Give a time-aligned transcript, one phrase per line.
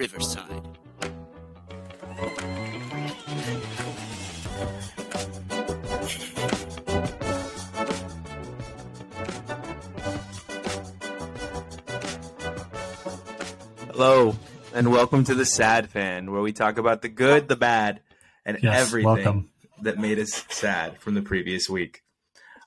[0.00, 0.62] Riverside.
[13.92, 14.34] Hello,
[14.72, 18.00] and welcome to the Sad Fan, where we talk about the good, the bad,
[18.46, 19.50] and Yes, everything welcome.
[19.82, 22.02] that made us sad from the previous week.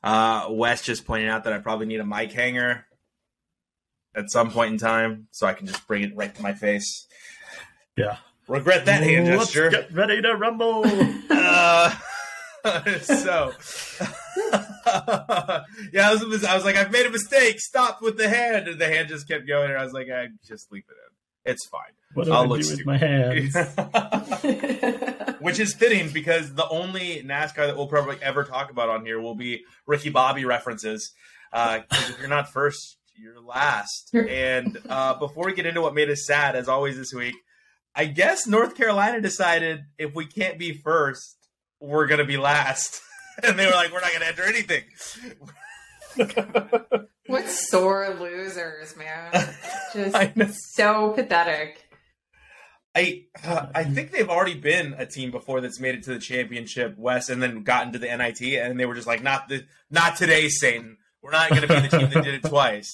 [0.04, 2.86] Uh, Wes just pointed out that I probably need a mic hanger
[4.16, 7.08] at some point in time, so I can just bring it right to my face.
[7.98, 8.18] Yeah.
[8.48, 9.70] Regret that hand Let's gesture.
[9.70, 10.84] get ready to rumble.
[11.30, 11.90] Uh,
[13.02, 13.52] so,
[15.92, 17.60] yeah, I was, I was like, I've made a mistake.
[17.60, 19.70] Stop with the hand, and the hand just kept going.
[19.70, 21.52] And I was like, I just leave it in.
[21.52, 21.92] It's fine.
[22.14, 23.54] what do I'll I do look with my hands?
[25.42, 29.20] Which is fitting because the only NASCAR that we'll probably ever talk about on here
[29.20, 31.12] will be Ricky Bobby references.
[31.52, 34.10] Because if you're not first, you're last.
[34.14, 37.36] And uh, before we get into what made us sad, as always this week,
[37.96, 41.38] I guess North Carolina decided if we can't be first,
[41.80, 43.02] we're going to be last.
[43.42, 44.84] And they were like, we're not going to enter anything.
[47.28, 49.32] What sore losers, man.
[49.94, 51.88] Just so pathetic.
[52.96, 56.20] I uh, I think they've already been a team before that's made it to the
[56.20, 59.66] championship West and then gotten to the NIT and they were just like not the
[59.90, 62.92] not today Satan we're not going to be the team that did it twice.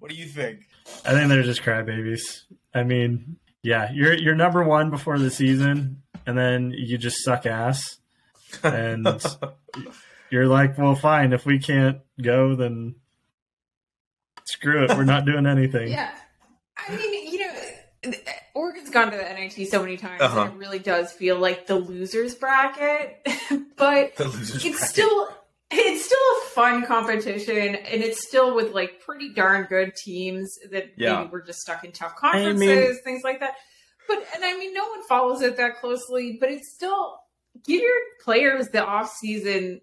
[0.00, 0.60] What do you think?
[1.04, 2.42] I think they're just crybabies.
[2.74, 7.46] I mean, yeah, you're you're number one before the season, and then you just suck
[7.46, 7.98] ass,
[8.62, 9.06] and
[10.30, 11.32] you're like, well, fine.
[11.32, 12.94] If we can't go, then
[14.44, 14.90] screw it.
[14.90, 15.88] We're not doing anything.
[15.90, 16.10] Yeah.
[16.76, 18.12] I mean, you know,
[18.54, 20.42] Oregon's gone to the NIT so many times, Uh-huh.
[20.42, 23.26] and it really does feel like the losers bracket.
[23.76, 24.88] but The losers it's bracket.
[24.88, 25.28] still
[25.72, 30.92] it's still a fun competition, and it's still with like pretty darn good teams that
[30.96, 31.18] Yeah.
[31.20, 33.54] maybe we're just stuck in tough conferences, things like that.
[34.08, 37.18] But and I mean, no one follows it that closely, but it's still
[37.66, 37.90] give your
[38.24, 39.80] players the off season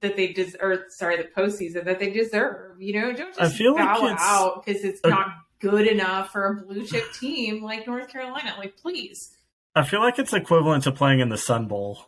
[0.00, 2.80] that they deserve or sorry, the postseason that they deserve.
[2.80, 5.28] You know, don't I just feel like bow it's out because it's a- not
[5.60, 8.54] good enough for a blue chip team like North Carolina.
[8.58, 9.30] Like, please.
[9.74, 12.06] I feel like it's equivalent to playing in the Sun Bowl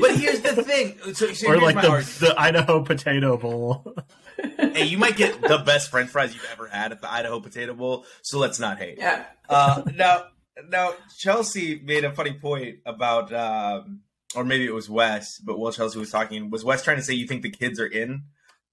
[0.00, 0.98] But here's the thing.
[1.14, 3.94] So, so or like the the Idaho Potato Bowl.
[4.36, 7.74] Hey, you might get the best French fries you've ever had at the Idaho Potato
[7.74, 8.04] Bowl.
[8.22, 8.98] So let's not hate.
[8.98, 9.24] Yeah.
[9.48, 10.24] Uh, now,
[10.68, 14.00] now Chelsea made a funny point about, um,
[14.34, 17.14] or maybe it was Wes, but while Chelsea was talking, was Wes trying to say
[17.14, 18.24] you think the kids are in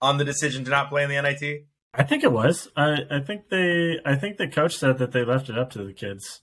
[0.02, 1.66] on the decision to not play in the NIT?
[1.94, 2.70] I think it was.
[2.76, 4.00] I, I think they.
[4.06, 6.42] I think the coach said that they left it up to the kids.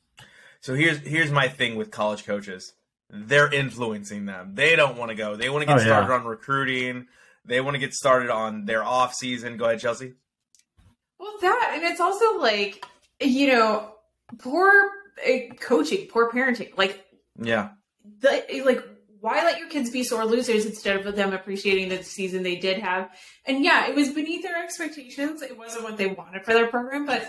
[0.61, 2.75] So here's here's my thing with college coaches.
[3.11, 4.55] They're influencing them.
[4.55, 5.35] They don't want to go.
[5.37, 5.87] They want to get Oh, yeah.
[5.87, 7.07] started on recruiting.
[7.45, 9.57] They want to get started on their off season.
[9.57, 10.13] Go ahead, Chelsea.
[11.19, 12.85] Well, that and it's also like
[13.21, 13.95] you know,
[14.39, 14.71] poor
[15.27, 16.77] uh, coaching, poor parenting.
[16.77, 17.05] Like
[17.41, 17.71] Yeah.
[18.21, 18.83] the like
[19.21, 22.79] why let your kids be sore losers instead of them appreciating the season they did
[22.79, 23.11] have
[23.47, 27.05] and yeah it was beneath their expectations it wasn't what they wanted for their program
[27.05, 27.29] but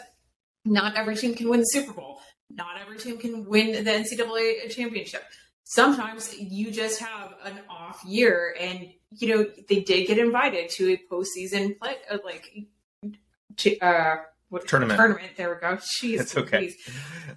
[0.66, 4.70] not every team can win the super bowl not every team can win the ncaa
[4.70, 5.24] championship
[5.70, 10.92] sometimes you just have an off year and you know they did get invited to
[10.94, 12.52] a postseason play uh, like
[13.56, 14.16] ch- uh
[14.50, 14.98] what, Tournament.
[14.98, 16.58] tournament there we go jeez It's okay.
[16.60, 16.76] Louise.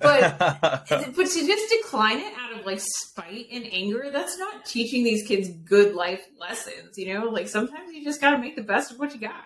[0.01, 0.39] But-
[0.89, 5.27] but to just decline it out of like spite and anger, that's not teaching these
[5.29, 7.29] kids good life lessons, you know?
[7.29, 9.45] Like sometimes you just gotta make the best of what you got.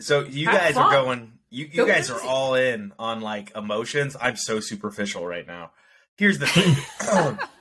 [0.00, 1.34] So you Have guys are going.
[1.50, 4.16] You, you Go guys are all in on like emotions.
[4.20, 5.70] I'm so superficial right now.
[6.16, 6.74] Here's the thing.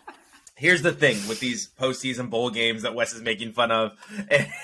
[0.64, 3.92] Here's the thing with these postseason bowl games that Wes is making fun of,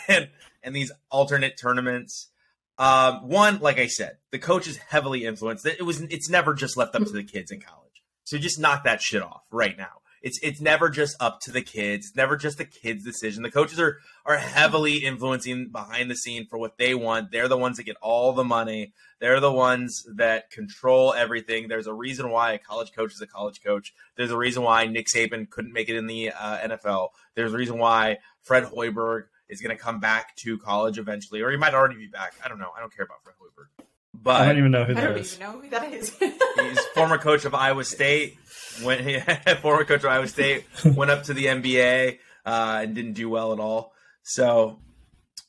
[0.07, 0.29] and
[0.63, 2.29] and these alternate tournaments.
[2.77, 5.65] Um, one, like I said, the coach is heavily influenced.
[5.65, 5.99] It was.
[6.03, 8.01] It's never just left up to the kids in college.
[8.23, 9.99] So just knock that shit off right now.
[10.21, 12.07] It's it's never just up to the kids.
[12.07, 13.43] It's never just the kids' decision.
[13.43, 17.31] The coaches are are heavily influencing behind the scene for what they want.
[17.31, 18.93] They're the ones that get all the money.
[19.19, 21.67] They're the ones that control everything.
[21.67, 23.93] There's a reason why a college coach is a college coach.
[24.15, 27.09] There's a reason why Nick Saban couldn't make it in the uh, NFL.
[27.35, 31.51] There's a reason why Fred Hoiberg is going to come back to college eventually, or
[31.51, 32.33] he might already be back.
[32.43, 32.71] I don't know.
[32.75, 33.83] I don't care about Fred Hoiberg, I
[34.13, 35.35] but don't even know who I don't is.
[35.35, 36.15] even know who that is.
[36.19, 38.37] he's former coach of Iowa State.
[38.83, 39.19] When he
[39.61, 43.53] former coach of Iowa State went up to the NBA uh, and didn't do well
[43.53, 43.93] at all.
[44.23, 44.79] So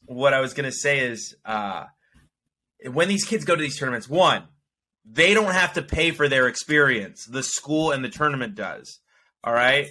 [0.07, 1.85] what I was gonna say is, uh,
[2.91, 4.45] when these kids go to these tournaments, one,
[5.05, 7.27] they don't have to pay for their experience.
[7.27, 9.01] The school and the tournament does.
[9.43, 9.91] All right.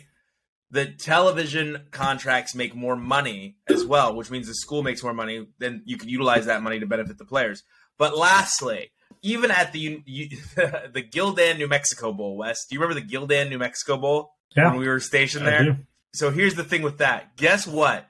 [0.71, 5.47] The television contracts make more money as well, which means the school makes more money.
[5.57, 7.63] Then you can utilize that money to benefit the players.
[7.97, 8.91] But lastly,
[9.21, 12.67] even at the you, the Gildan, New Mexico Bowl, West.
[12.69, 15.63] Do you remember the Gildan, New Mexico Bowl Yeah, when we were stationed I there?
[15.63, 15.75] do.
[16.13, 17.35] So here's the thing with that.
[17.37, 18.07] Guess what?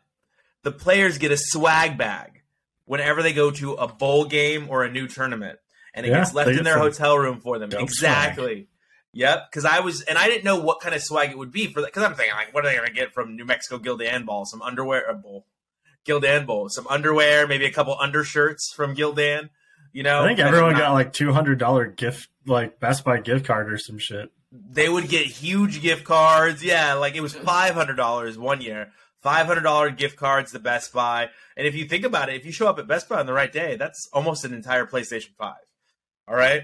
[0.63, 2.42] The players get a swag bag
[2.86, 5.60] whenever they go to a bowl game or a new tournament,
[5.94, 7.69] and it Yeah, gets left in their some hotel room for them.
[7.69, 8.68] dope Exactly.
[9.13, 9.50] Yep.
[9.50, 11.81] Because I was, and I didn't know what kind of swag it would be for
[11.81, 11.88] that.
[11.88, 14.45] Because I'm thinking, like, what are they going to get from New Mexico Gildan Ball?
[14.45, 15.45] Some underwear, uh, bowl,
[16.06, 19.50] Gildan Bowl, some underwear, maybe a couple undershirts from Gildan.
[19.92, 23.20] You know, I think everyone not- got like two hundred dollar gift, like Best Buy
[23.20, 24.32] gift card or some shit.
[24.52, 26.64] they would get huge gift cards.
[26.64, 28.92] Yeah, like it was five hundred dollars one year.
[29.22, 31.30] Five hundred dollar gift cards to Best Buy.
[31.58, 33.34] And if you think about it, if you show up at Best Buy on the
[33.34, 35.56] right day, that's almost an entire PlayStation Five.
[36.28, 36.64] All right,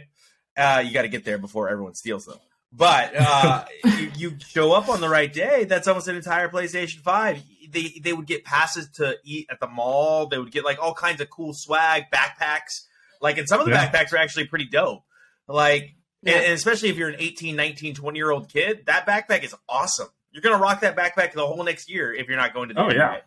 [0.56, 2.38] uh, you got to get there before everyone steals them.
[2.72, 7.00] But uh, you, you show up on the right day, that's almost an entire PlayStation
[7.00, 7.42] Five.
[7.69, 10.27] They they would get passes to eat at the mall.
[10.27, 12.81] They would get like all kinds of cool swag, backpacks.
[13.25, 13.89] Like, and some of the Yeah.
[13.92, 15.04] backpacks are actually pretty dope.
[15.48, 16.36] Like, Yeah.
[16.36, 19.56] and, and especially if you're an 18, 19, 20 year old kid, that backpack is
[19.68, 20.10] awesome.
[20.31, 22.75] You're going to rock that backpack the whole next year if you're not going to
[22.75, 22.95] the Oh, NBA.
[22.98, 23.22] yeah.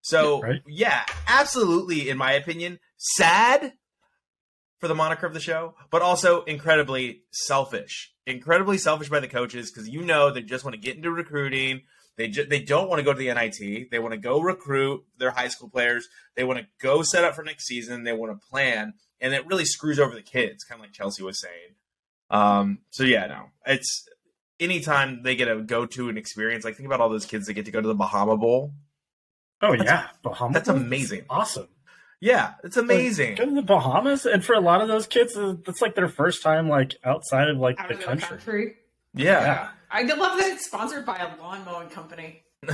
[0.00, 0.62] So, Right.
[0.66, 3.74] yeah, absolutely, in my opinion, sad
[4.78, 8.12] for the moniker of the show, but also incredibly selfish.
[8.26, 11.82] Incredibly selfish by the coaches because you know they just want to get into recruiting.
[12.16, 13.90] They ju- they don't want to go to the NIT.
[13.90, 16.08] They want to go recruit their high school players.
[16.36, 18.02] They want to go set up for next season.
[18.04, 21.22] They want to plan, and it really screws over the kids, kind of like Chelsea
[21.22, 21.74] was saying.
[22.30, 24.08] Um, so yeah, no, it's
[24.60, 26.64] anytime they get to go to an experience.
[26.64, 28.72] Like think about all those kids that get to go to the Bahama Bowl.
[29.62, 30.54] Oh yeah, Bahamas.
[30.54, 31.22] That's amazing.
[31.30, 31.68] Awesome.
[32.20, 33.36] Yeah, it's amazing.
[33.36, 36.08] Go to the Bahamas, and for a lot of those kids, uh, that's like their
[36.08, 38.28] first time like outside of like Out the of the country.
[38.28, 38.74] country.
[39.14, 39.40] Yeah.
[39.40, 39.68] Yeah.
[39.90, 42.42] I did love that it's sponsored by a lawn mowing company.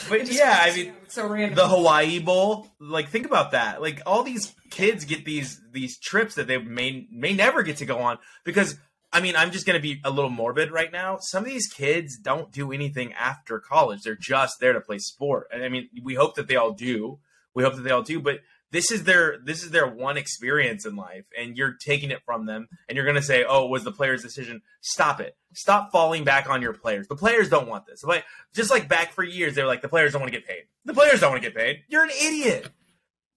[0.08, 1.54] but yeah, I mean, so random.
[1.54, 2.68] the Hawaii Bowl.
[2.78, 3.80] Like, think about that.
[3.80, 7.86] Like, all these kids get these these trips that they may may never get to
[7.86, 8.76] go on because.
[9.14, 11.18] I mean, I'm just going to be a little morbid right now.
[11.20, 14.04] Some of these kids don't do anything after college.
[14.04, 15.48] They're just there to play sport.
[15.52, 17.18] And I mean, we hope that they all do.
[17.52, 18.38] We hope that they all do, but
[18.72, 22.46] this is their this is their one experience in life and you're taking it from
[22.46, 25.36] them and you're going to say, "Oh, it was the player's decision." Stop it.
[25.54, 27.06] Stop falling back on your players.
[27.06, 28.02] The players don't want this.
[28.02, 28.24] Like
[28.54, 30.64] just like back for years they were like the players don't want to get paid.
[30.84, 31.84] The players don't want to get paid.
[31.88, 32.68] You're an idiot.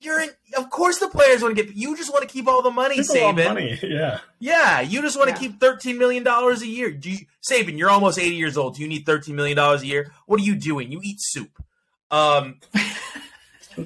[0.01, 2.61] You're an, of course the players want to get you just want to keep all
[2.61, 3.45] the money, want Saban.
[3.45, 3.79] money.
[3.83, 4.19] Yeah.
[4.39, 5.39] Yeah, you just want to Yeah.
[5.39, 6.91] keep thirteen million dollars a year.
[6.91, 7.77] Do you, Saban?
[7.77, 8.75] You're almost eighty years old.
[8.75, 10.11] Do you need thirteen million dollars a year?
[10.27, 10.91] What are you doing?
[10.91, 11.49] You eat soup.
[12.11, 12.59] Um,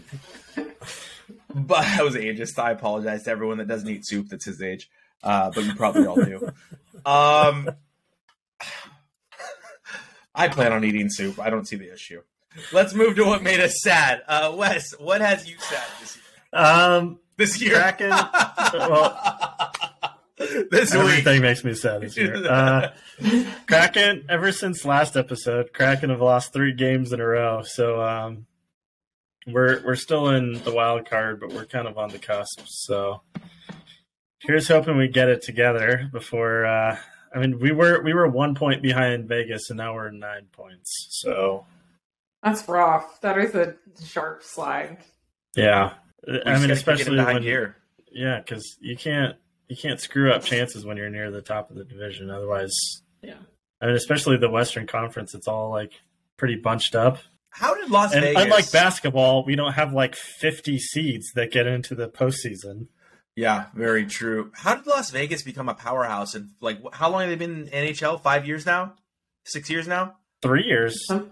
[1.68, 2.58] but I was ageist.
[2.60, 4.90] I apologize to everyone that doesn't eat soup that's his age.
[5.24, 6.50] Uh, but you probably all do.
[7.06, 7.70] Um,
[10.36, 11.40] I plan on eating soup.
[11.40, 12.22] I don't see the issue.
[12.72, 14.22] Let's move to what made us sad.
[14.28, 16.62] Uh, Wes, what has you sad this year?
[16.64, 18.10] Um, This year, Kraken.
[18.10, 19.72] well,
[20.72, 21.02] this week.
[21.04, 22.36] everything makes me sad this year.
[22.48, 22.92] Uh,
[23.68, 24.26] Kraken.
[24.30, 27.62] Ever since last episode, Kraken have lost three games in a row.
[27.64, 28.46] So um,
[29.54, 32.62] we're we're still in the wild card, but we're kind of on the cusp.
[32.66, 33.22] So
[34.40, 36.66] here's hoping we get it together before.
[36.66, 36.98] Uh,
[37.34, 41.08] I mean, we were we were one point behind Vegas, and now we're nine points.
[41.12, 41.66] So
[42.44, 43.22] That's rough.
[43.22, 44.98] That is a sharp slide.
[45.56, 45.94] yeah,
[46.28, 47.76] We I mean, especially get when gear.
[48.12, 49.36] yeah, because you can't
[49.68, 52.30] you can't screw up chances when you're near the top of the division.
[52.32, 52.74] Otherwise,
[53.22, 53.36] Yeah.
[53.82, 55.94] I mean, especially the Western Conference, it's all like
[56.38, 57.20] pretty bunched up.
[57.52, 58.44] How did Las And Vegas?
[58.44, 62.88] unlike basketball, we don't have like 50 seeds that get into the postseason.
[63.36, 64.52] Yeah, very true.
[64.54, 66.36] How did Las Vegas become a powerhouse?
[66.36, 68.22] And like, how long have they been in NHL?
[68.22, 68.96] Five years now?
[69.46, 70.16] Six years now?
[70.42, 71.32] Three years, Some-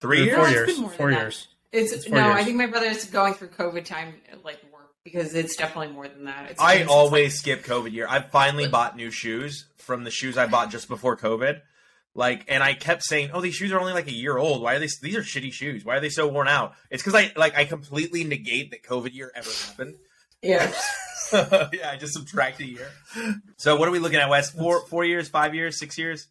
[0.00, 0.36] Three years?
[0.36, 1.20] four years, been more than four that.
[1.20, 1.48] years.
[1.70, 2.36] It's, It's four no, years.
[2.36, 4.14] I think my brother's going through COVID time
[4.44, 6.50] like work because it's definitely more than that.
[6.50, 8.06] It's I been since, always skip COVID year.
[8.08, 11.60] I finally bought new shoes from the shoes I bought just before COVID.
[12.14, 14.62] Like, and I kept saying, "Oh, these shoes are only like a year old.
[14.62, 14.88] Why are they?
[15.00, 15.84] These are shitty shoes.
[15.84, 19.14] Why are they so worn out?" It's because I like I completely negate that COVID
[19.14, 19.96] year ever happened.
[20.42, 20.72] yeah.
[21.32, 22.90] yeah, I just subtract a year.
[23.56, 24.50] So, what are we looking at, Wes?
[24.50, 26.28] Four, four years, five years, six years?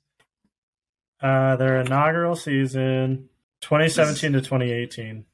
[1.19, 3.29] Uh, their inaugural season,
[3.61, 5.25] 2017 to 2018.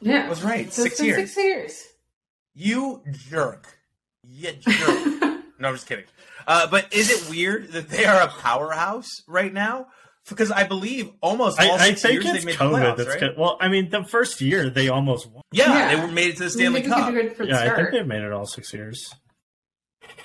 [0.00, 0.26] Yeah.
[0.26, 0.72] I was right.
[0.72, 1.34] So Six it's been years.
[1.34, 1.88] Six years.
[2.54, 3.78] You jerk.
[4.24, 5.06] You jerk.
[5.58, 6.04] no, I'm just kidding.
[6.46, 9.86] Uh, but is it weird that they are a powerhouse right now?
[10.28, 12.72] Because I believe almost all I, I six think years it's they made COVID.
[12.82, 13.20] playoffs, That's right?
[13.20, 13.34] good.
[13.36, 15.42] Well, I mean, the first year they almost won.
[15.52, 15.96] Yeah, Yeah.
[15.96, 17.12] they were made it to the Stanley think we could Cup.
[17.14, 19.12] do good for the Yeah, I think they've made it all six years.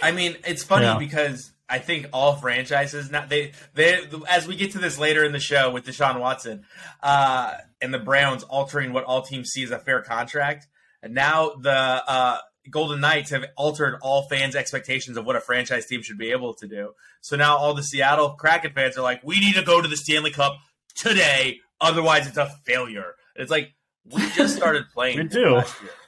[0.01, 0.97] I mean, it's funny Yeah.
[0.99, 5.31] because I think all franchises now they they as we get to this later in
[5.31, 6.63] the show with Deshaun Watson
[7.01, 10.67] uh, and the Browns altering what all teams see as a fair contract,
[11.01, 12.37] and now the uh,
[12.69, 16.53] Golden Knights have altered all fans' expectations of what a franchise team should be able
[16.55, 16.93] to do.
[17.21, 19.97] So now all the Seattle Kraken fans are like, we need to go to the
[19.97, 20.57] Stanley Cup
[20.95, 23.15] today, otherwise it's a failure.
[23.35, 23.73] And it's like
[24.05, 25.17] we just started playing.
[25.17, 25.61] We do.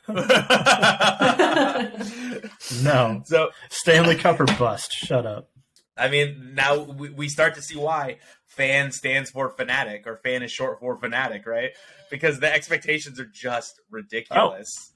[2.84, 3.22] no.
[3.26, 4.92] So Stanley Cup or bust.
[4.92, 5.50] Shut up.
[5.98, 10.44] I mean, now we, we start to see why fan stands for fanatic or fan
[10.44, 11.72] is short for fanatic, right?
[12.10, 14.70] Because the expectations are just ridiculous.
[14.78, 14.96] Oh.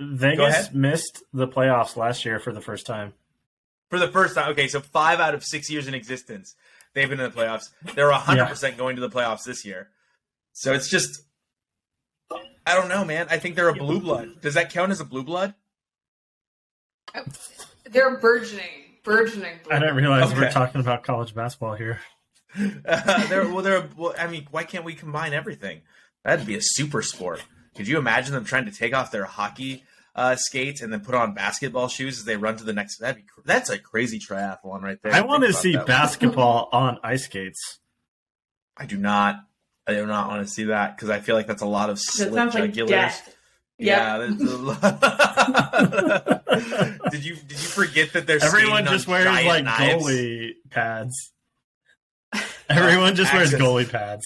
[0.00, 3.14] Vegas missed the playoffs last year for the first time.
[3.90, 4.50] For the first time.
[4.52, 6.54] Okay, so five out of six years in existence,
[6.94, 7.70] they've been in the playoffs.
[7.94, 8.70] They're 100% yeah.
[8.76, 9.88] going to the playoffs this year.
[10.52, 11.22] So it's just,
[12.66, 13.26] I don't know, man.
[13.30, 14.40] I think they're a blue blood.
[14.40, 15.54] Does that count as a blue blood?
[17.90, 19.58] They're burgeoning burgeoning.
[19.70, 20.40] I didn't realize okay.
[20.40, 22.00] we are talking about college basketball here.
[22.56, 23.88] Uh, they're, well, they're.
[23.96, 25.80] Well, I mean, why can't we combine everything?
[26.24, 27.42] That'd be a super sport.
[27.78, 29.84] Could you imagine them trying to take off their hockey
[30.16, 32.98] uh, skates and then put on basketball shoes as they run to the next?
[32.98, 33.30] That'd be.
[33.44, 35.14] That's a crazy triathlon right there.
[35.14, 37.78] I want to see basketball on ice skates.
[38.76, 39.36] I do not.
[39.86, 42.00] I do not want to see that because I feel like that's a lot of
[42.00, 42.90] slit jugulars.
[42.90, 43.14] Like
[43.78, 44.18] yeah.
[47.12, 50.04] did you did you forget that there's everyone just wears like knives?
[50.04, 51.30] goalie pads?
[52.68, 54.24] Everyone just wears goalie pads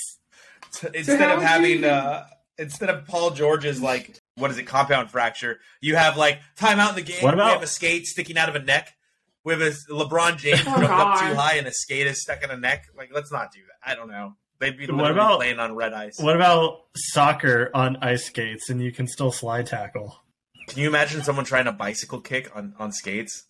[0.94, 2.24] instead of having uh,
[2.62, 5.60] instead of Paul George's like what is it compound fracture.
[5.80, 7.22] You have like timeout in the game.
[7.22, 8.94] What about we have a skate sticking out of a neck?
[9.44, 12.42] We have a LeBron James oh, jumped up too high and a skate is stuck
[12.42, 12.86] in a neck.
[12.96, 13.90] Like let's not do that.
[13.90, 14.36] I don't know.
[14.60, 16.20] They'd be what about, playing on red ice.
[16.20, 20.16] What about soccer on ice skates and you can still slide tackle?
[20.68, 23.46] Can you imagine someone trying a bicycle kick on, on skates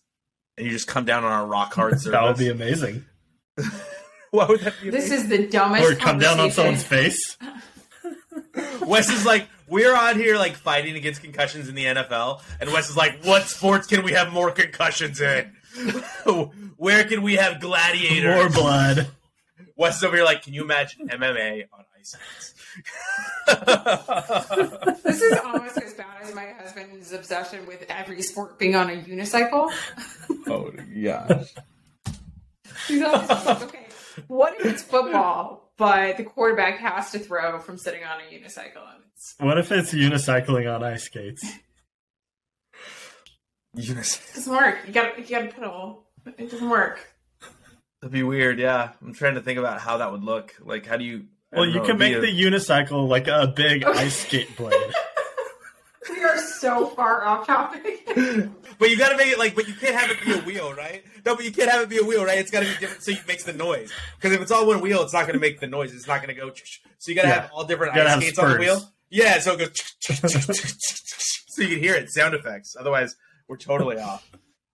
[0.57, 2.05] and you just come down on a rock hard surface?
[2.11, 3.05] that would be amazing.
[4.31, 7.37] Why would that be This is the dumbest Or come down on someone's face.
[8.85, 12.89] Wes is like, we're on here like fighting against concussions in the NFL, and Wes
[12.89, 15.51] is like, what sports can we have more concussions in?
[16.77, 18.35] Where can we have gladiators?
[18.35, 19.07] More blood.
[19.75, 22.15] Wes is over here like, can you imagine MMA on ice
[25.03, 28.93] this is almost as bad as my husband's obsession with every sport being on a
[28.93, 29.71] unicycle.
[30.47, 31.43] oh yeah.
[32.87, 33.82] He's always like, okay,
[34.27, 38.83] what if it's football, but the quarterback has to throw from sitting on a unicycle?
[39.39, 41.45] What if it's unicycling on ice skates?
[43.75, 44.29] Unicycle.
[44.29, 44.77] It doesn't work.
[44.85, 46.03] You got you got to pedal.
[46.37, 46.99] It doesn't work.
[48.01, 48.59] That'd be weird.
[48.59, 50.53] Yeah, I'm trying to think about how that would look.
[50.61, 51.25] Like, how do you?
[51.51, 52.19] Well, you know, can make a...
[52.19, 54.93] the unicycle like a big ice skate blade.
[56.09, 58.05] We are so far off topic.
[58.79, 60.73] but you got to make it like, but you can't have it be a wheel,
[60.73, 61.03] right?
[61.25, 62.37] No, but you can't have it be a wheel, right?
[62.37, 63.91] It's got to be different so it makes the noise.
[64.15, 65.93] Because if it's all one wheel, it's not going to make the noise.
[65.93, 66.51] It's not going to go.
[66.97, 67.41] So you got to yeah.
[67.41, 68.81] have all different ice skates on the wheel.
[69.09, 69.71] Yeah, so it goes.
[71.47, 72.75] so you can hear it, sound effects.
[72.79, 73.15] Otherwise,
[73.47, 74.27] we're totally off.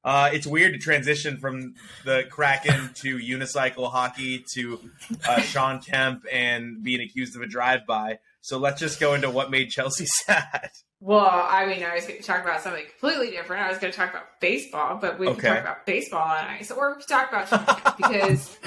[0.03, 1.73] Uh, it's weird to transition from
[2.05, 4.79] the Kraken to unicycle hockey to
[5.27, 8.19] uh, Shawn Kemp and being accused of a drive-by.
[8.41, 10.69] So let's just go into what made Chelsea sad.
[11.01, 13.63] Well, I mean, I was going to talk about something completely different.
[13.63, 15.39] I was going to talk about baseball, but we okay.
[15.39, 18.57] can talk about baseball on ice, or we can talk about because.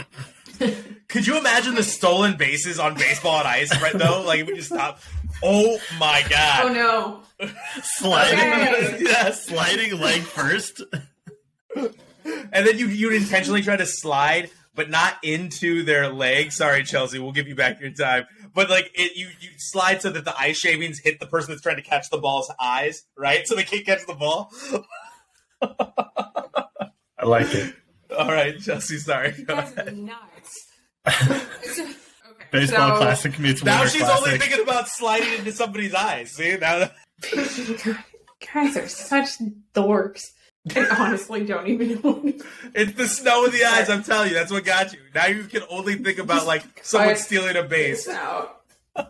[1.08, 3.92] Could you imagine the stolen bases on baseball on ice, right?
[3.92, 5.00] Though, like, we just stop.
[5.42, 6.64] Oh my god!
[6.64, 6.72] Oh
[7.40, 7.50] no!
[7.82, 8.98] sliding, okay.
[9.00, 10.82] yeah, sliding leg first
[12.52, 16.52] and then you you intentionally try to slide, but not into their leg.
[16.52, 18.26] Sorry, Chelsea, we'll give you back your time.
[18.54, 21.62] But like it, you you slide so that the ice shavings hit the person that's
[21.62, 23.46] trying to catch the ball's eyes, right?
[23.46, 24.50] So they can't catch the ball.
[27.18, 27.74] I like it.
[28.16, 28.98] All right, Chelsea.
[28.98, 29.30] Sorry.
[29.30, 30.68] That's nuts.
[31.06, 31.94] okay,
[32.50, 34.26] Baseball so, classic meets now she's classic.
[34.26, 36.32] only thinking about sliding into somebody's eyes.
[36.32, 36.90] See now.
[38.52, 39.38] Guys are such
[39.74, 40.22] dorks.
[40.74, 42.22] I honestly don't even know.
[42.74, 43.90] it's the snow in the eyes.
[43.90, 45.00] I'm telling you, that's what got you.
[45.14, 48.08] Now you can only think about like someone stealing a base.
[48.08, 48.60] Out.
[48.96, 49.08] no,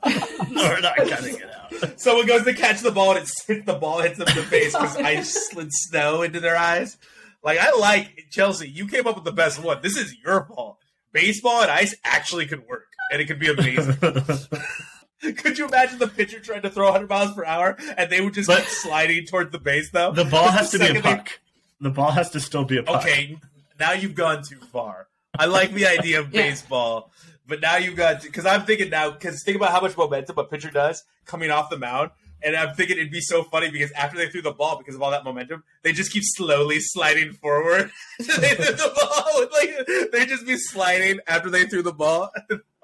[0.55, 2.01] we're not cutting it out.
[2.01, 4.43] Someone goes to catch the ball and it hits the ball hits them in the
[4.43, 6.97] face because ice slid snow into their eyes.
[7.43, 8.71] Like I like Chelsea.
[8.71, 9.81] You came up with the best one.
[9.83, 10.79] This is your fault.
[11.13, 13.97] Baseball and ice actually could work, and it could be amazing.
[15.37, 18.35] Could you imagine the pitcher trying to throw 100 miles per hour and they would
[18.35, 20.11] just but keep sliding towards the base, though?
[20.11, 21.39] The ball has to be a puck.
[21.83, 21.89] They...
[21.89, 23.03] The ball has to still be a puck.
[23.03, 23.39] Okay,
[23.79, 25.09] now you've gone too far.
[25.39, 26.43] I like the idea of yeah.
[26.43, 27.11] baseball,
[27.47, 30.45] but now you've got because I'm thinking now because think about how much momentum a
[30.45, 32.11] pitcher does coming off the mound.
[32.45, 35.03] And I'm thinking it'd be so funny because after they threw the ball, because of
[35.03, 37.93] all that momentum, they just keep slowly sliding forward.
[38.19, 42.31] they threw the ball, like they just be sliding after they threw the ball.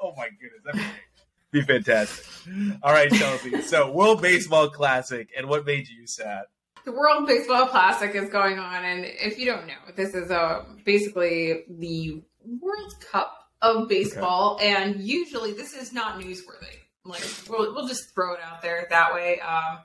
[0.01, 0.87] oh my goodness,
[1.51, 2.25] be fantastic.
[2.83, 3.63] All right, Chelsea.
[3.63, 6.45] so World Baseball Classic, and what made you sad?
[6.89, 10.65] The World Baseball Classic is going on, and if you don't know, this is a
[10.85, 14.75] basically the World Cup of baseball, okay.
[14.75, 16.79] and usually this is not newsworthy.
[17.05, 19.39] Like we'll we'll just throw it out there that way.
[19.41, 19.81] Um,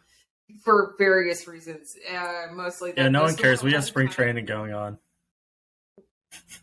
[0.63, 2.93] for various reasons, uh, mostly.
[2.95, 3.61] Yeah, no one cares.
[3.61, 4.97] We have spring training going on.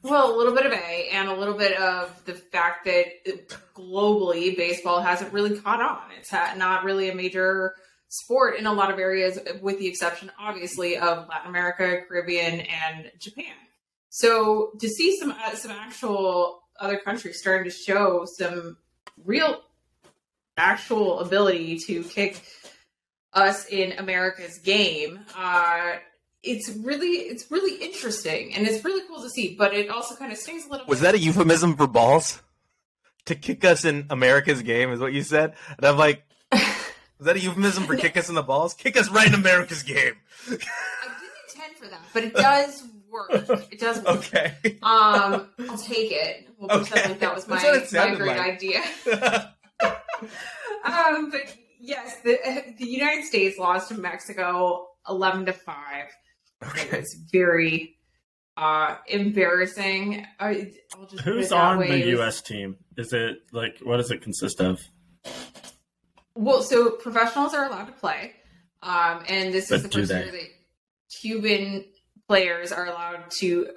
[0.02, 4.56] Well, a little bit of A, and a little bit of the fact that globally
[4.56, 6.10] baseball hasn't really caught on.
[6.18, 7.74] It's not really a major
[8.10, 13.10] sport in a lot of areas, with the exception, obviously, of Latin America, Caribbean, and
[13.18, 13.54] Japan.
[14.10, 18.76] So to see some uh, some actual other countries starting to show some
[19.24, 19.62] real
[20.56, 22.42] actual ability to kick
[23.32, 25.92] us in America's game, uh,
[26.42, 29.54] it's really it's really interesting and it's really cool to see.
[29.56, 30.86] But it also kind of stings a little.
[30.86, 32.42] Was that a euphemism for balls?
[33.26, 36.24] To kick us in America's game is what you said, and I'm like,
[37.20, 38.72] is that a euphemism for kick us in the balls?
[38.72, 40.14] Kick us right in America's game.
[40.46, 40.62] I didn't
[41.48, 43.30] intend for that, but it does work.
[43.70, 44.16] It does work.
[44.16, 44.54] Okay.
[44.82, 46.48] Um, I'll take it.
[46.58, 46.90] We'll okay.
[46.90, 48.40] pretend like that was my, my great like.
[48.40, 48.80] idea.
[50.84, 52.38] um, but yes, the
[52.78, 56.06] the United States lost to Mexico eleven to five.
[56.64, 56.98] Okay.
[56.98, 57.96] It's very
[58.56, 60.26] uh embarrassing.
[60.38, 60.72] I,
[61.22, 62.00] Who's on way.
[62.00, 62.40] the U.S.
[62.40, 62.76] team?
[62.96, 64.80] Is it like what does it consist of?
[66.40, 68.32] Well, so professionals are allowed to play,
[68.82, 70.48] um, and this is the first year that
[71.20, 71.84] Cuban
[72.28, 73.68] players are allowed to.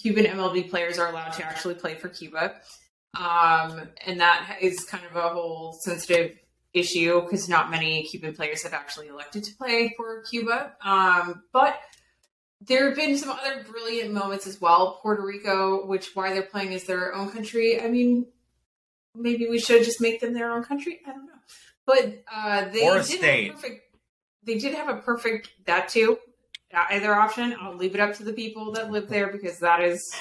[0.00, 2.54] Cuban MLB players are allowed to actually play for Cuba,
[3.18, 6.38] um, and that is kind of a whole sensitive
[6.72, 10.74] issue because not many Cuban players have actually elected to play for Cuba.
[10.84, 11.80] Um, but
[12.60, 15.00] there have been some other brilliant moments as well.
[15.02, 17.80] Puerto Rico, which why they're playing is their own country.
[17.80, 18.26] I mean,
[19.12, 21.00] maybe we should just make them their own country.
[21.04, 21.32] I don't know.
[21.86, 23.46] But uh, they or a did state.
[23.46, 23.82] Have a perfect,
[24.44, 26.18] they did have a perfect that too.
[26.72, 30.14] Either option, I'll leave it up to the people that live there because that is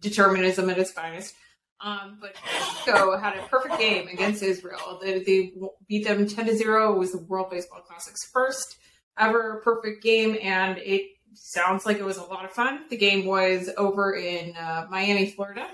[0.00, 1.34] determinism at its finest.
[1.80, 4.98] Um, but Mexico had a perfect game against Israel.
[5.02, 5.52] They, they
[5.88, 6.94] beat them ten to zero.
[6.94, 8.76] It was the World Baseball Classic's first
[9.18, 11.02] ever perfect game, and it
[11.34, 12.84] sounds like it was a lot of fun.
[12.88, 15.66] The game was over in uh, Miami, Florida.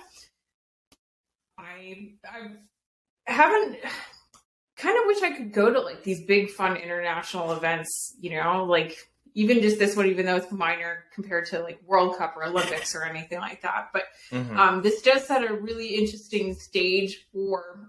[1.57, 2.49] I I
[3.27, 3.77] haven't
[4.77, 8.65] kind of wish I could go to like these big fun international events, you know,
[8.65, 8.97] like
[9.35, 12.95] even just this one, even though it's minor compared to like World Cup or Olympics
[12.95, 13.89] or anything like that.
[13.93, 14.59] But mm-hmm.
[14.59, 17.89] um, this does set a really interesting stage for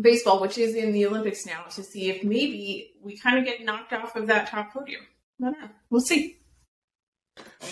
[0.00, 3.64] baseball, which is in the Olympics now, to see if maybe we kind of get
[3.64, 5.02] knocked off of that top podium.
[5.40, 5.68] I don't know.
[5.90, 6.38] We'll see.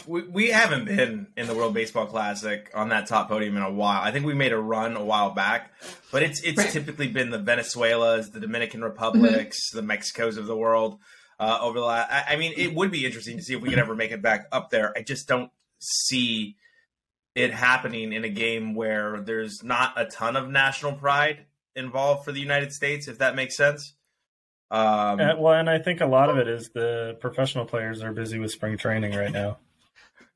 [0.06, 3.70] We, we haven't been in the World Baseball Classic on that top podium in a
[3.70, 4.02] while.
[4.02, 5.72] I think we made a run a while back,
[6.10, 6.68] but it's it's right.
[6.68, 9.86] typically been the Venezuelas, the Dominican Republics, mm-hmm.
[9.86, 10.98] the Mexicos of the world
[11.38, 12.10] uh, over the last.
[12.10, 14.22] I, I, mean, it would be interesting to see if we could ever make it
[14.22, 14.92] back up there.
[14.96, 16.56] I just don't see
[17.34, 22.32] it happening in a game where there's not a ton of national pride involved for
[22.32, 23.94] the United States, if that makes sense.
[24.72, 28.12] Um, uh, well, and I think a lot of it is the professional players are
[28.12, 29.58] busy with spring training right now.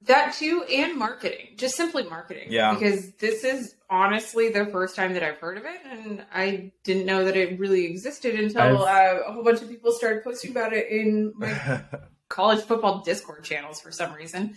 [0.02, 2.48] That too, and marketing, just simply marketing.
[2.50, 2.74] Yeah.
[2.74, 7.06] Because this is honestly the first time that I've heard of it, and I didn't
[7.06, 10.74] know that it really existed until uh, a whole bunch of people started posting about
[10.74, 11.80] it in my
[12.28, 14.54] college football Discord channels for some reason.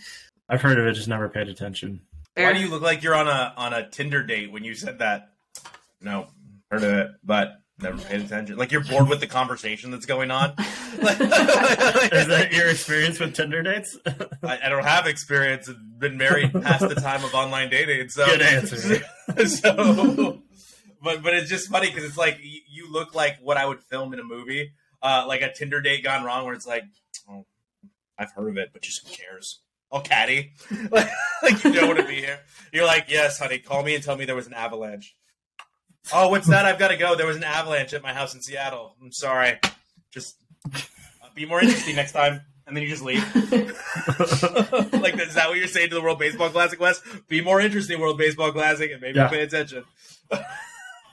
[0.49, 2.01] I've heard of it, just never paid attention.
[2.35, 4.99] Why do you look like you're on a on a Tinder date when you said
[4.99, 5.31] that?
[6.01, 6.27] No,
[6.69, 8.57] heard of it, but never paid attention.
[8.57, 10.51] Like you're bored with the conversation that's going on.
[10.57, 13.97] Is that your experience with Tinder dates?
[14.43, 15.69] I, I, don't have experience.
[15.69, 18.09] I've been married past the time of online dating.
[18.09, 18.77] So good answer.
[19.47, 20.41] so,
[21.01, 23.81] but but it's just funny because it's like you, you, look like what I would
[23.81, 26.83] film in a movie, uh, like a Tinder date gone wrong, where it's like,
[27.29, 27.45] oh,
[28.17, 29.61] I've heard of it, but just who cares?
[29.91, 30.53] Oh, catty,
[30.91, 31.09] like,
[31.41, 32.39] like you don't want to be here.
[32.71, 35.15] You're like, yes, honey, call me and tell me there was an avalanche.
[36.13, 36.65] Oh, what's that?
[36.65, 37.15] I've got to go.
[37.15, 38.95] There was an avalanche at my house in Seattle.
[39.01, 39.59] I'm sorry.
[40.11, 40.37] Just
[40.73, 40.79] uh,
[41.35, 42.41] be more interesting next time.
[42.65, 43.23] And then you just leave.
[43.35, 47.01] like, is that what you're saying to the World Baseball Classic, Wes?
[47.27, 49.27] Be more interesting, World Baseball Classic, and maybe yeah.
[49.27, 49.83] pay attention.
[50.29, 50.43] well,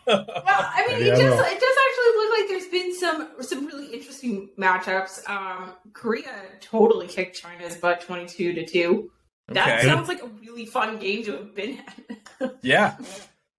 [0.06, 4.50] I mean, it does, it does actually look like there's been some some really interesting
[4.58, 5.26] matchups.
[5.30, 9.10] Um, Korea totally kicked China's butt 22 to 2.
[9.48, 9.86] That okay.
[9.86, 12.56] sounds like a really fun game to have been at.
[12.62, 12.96] yeah.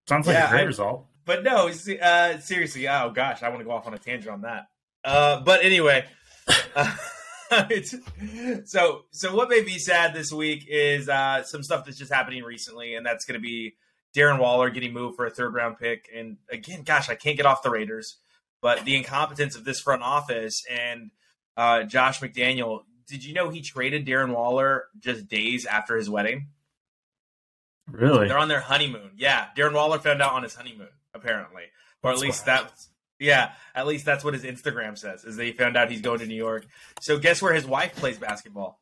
[0.08, 1.06] Sounds like yeah, a great I, result.
[1.28, 1.70] But no,
[2.02, 2.88] uh, seriously.
[2.88, 4.68] Oh gosh, I want to go off on a tangent on that.
[5.04, 6.06] Uh, but anyway,
[6.76, 6.96] uh,
[8.66, 12.44] so so what made me sad this week is uh, some stuff that's just happening
[12.44, 13.76] recently, and that's going to be
[14.16, 16.10] Darren Waller getting moved for a third round pick.
[16.16, 18.18] And again, gosh, I can't get off the Raiders,
[18.62, 21.12] but the incompetence of this front office and
[21.58, 26.48] uh, Josh McDaniel did you know he traded Darren Waller just days after his wedding?
[27.90, 28.28] Really?
[28.28, 29.12] They're on their honeymoon.
[29.16, 31.64] Yeah, Darren Waller found out on his honeymoon, apparently,
[32.04, 32.68] or That's at least wild.
[32.68, 32.90] that's
[33.20, 35.24] yeah, at least that's what his Instagram says.
[35.24, 36.66] Is that he found out he's going to New York.
[37.02, 38.80] So guess where his wife plays basketball?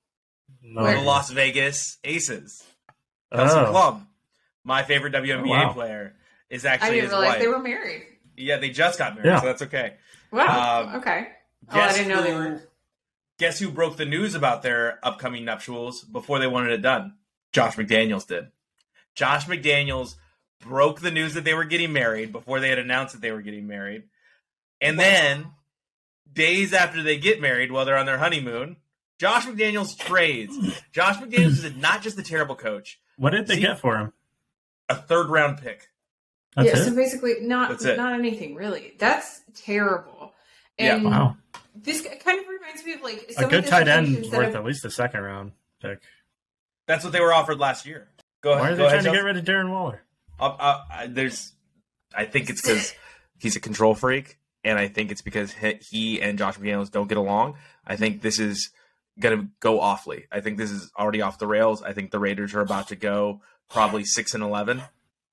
[0.61, 0.83] No.
[0.85, 2.63] The Las Vegas Aces.
[3.33, 3.71] Kelsey Oh.
[3.71, 4.07] Plum,
[4.63, 5.73] my favorite WNBA Oh, wow.
[5.73, 6.15] player,
[6.49, 7.39] is I actually didn't his realize wife.
[7.39, 8.03] they were married.
[8.37, 9.39] Yeah, they just got married, Yeah.
[9.39, 9.93] so that's okay.
[10.31, 10.81] Wow.
[10.89, 11.27] Um, okay.
[11.71, 12.61] Oh, I didn't know they were.
[13.39, 17.15] Guess who broke the news about their upcoming nuptials before they wanted it done?
[17.53, 18.47] Josh McDaniels did.
[19.15, 20.15] Josh McDaniels
[20.61, 23.41] broke the news that they were getting married before they had announced that they were
[23.41, 24.03] getting married.
[24.81, 25.47] And then,
[26.31, 28.77] days after they get married, while they're on their honeymoon,
[29.19, 30.57] Josh McDaniels trades.
[30.91, 34.13] Josh McDaniels is not just a terrible coach, What did they See- get for him?
[34.89, 35.87] a third round pick.
[36.55, 36.85] That's yeah, it.
[36.85, 38.93] so basically, not not anything really.
[38.99, 40.31] That's terrible.
[40.79, 41.01] Yeah.
[41.03, 41.37] Wow.
[41.75, 44.37] this kind of reminds me of like A good of the tight end situations that
[44.37, 45.99] worth have- at least a second round pick.
[46.87, 48.07] That's what they were offered last year.
[48.41, 48.61] Go ahead.
[48.61, 49.17] Why are go they ahead, trying to Chelsea.
[49.17, 50.01] get rid of Darren Waller?
[50.39, 51.53] Uh, uh, I- there's,
[52.15, 52.93] I think it's because
[53.39, 57.07] he's a control freak, and I think it's because he, he and Josh McDaniels don't
[57.07, 57.55] get along.
[57.85, 58.69] I think this is
[59.19, 60.25] gonna go awfully.
[60.31, 61.81] I think this is already off the rails.
[61.83, 64.81] I think the Raiders are about to go probably six and 11,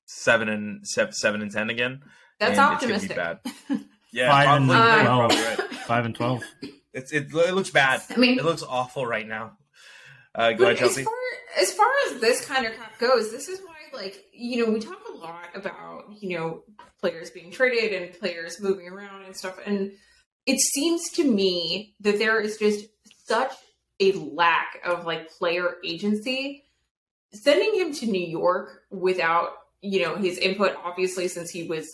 [0.07, 2.03] seven and seven, seven and ten again.
[2.39, 3.11] That's and optimistic.
[3.11, 3.85] It's gonna be bad.
[4.15, 5.59] Yeah, Five and Uh, probably twelve.
[5.59, 5.75] right.
[5.87, 6.43] Five and twelve.
[6.93, 8.03] It's it, it looks bad.
[8.11, 9.57] I mean, It looks awful right now.
[10.35, 11.05] Uh, go But ahead, as Chelsea.
[11.05, 11.15] far
[11.59, 14.81] as far as this kind of crap goes, this is why, like, you know, we
[14.81, 16.63] talk a lot about you know
[17.01, 19.93] players being traded and players moving around and stuff, and
[20.47, 22.87] it seems to me that there is just
[23.27, 23.53] such
[24.01, 26.65] a lack of like player agency.
[27.35, 31.89] Sending him to New York without you know his input, obviously, since he was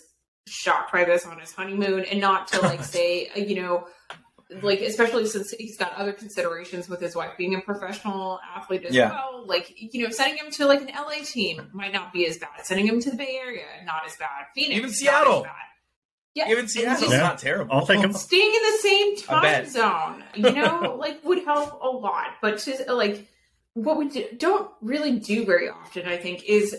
[0.47, 3.87] shocked by this on his honeymoon, and not to like say, you know,
[4.63, 8.95] like especially since he's got other considerations with his wife being a professional athlete as
[8.95, 9.11] Yeah.
[9.11, 9.45] well.
[9.47, 12.65] Like you know, sending him to like an LA team might not be as bad.
[12.65, 14.47] Sending him to the Bay Area, not as bad.
[14.55, 15.47] Phoenix, Even Seattle.
[16.35, 17.19] Yeah, Even and Seattle's just Yeah.
[17.19, 17.75] not terrible.
[17.75, 18.13] I'll take him.
[18.15, 22.29] staying in the same time zone, you know, like would help a lot.
[22.41, 23.27] But to like
[23.75, 26.75] what we do, don't really do very often, I think, is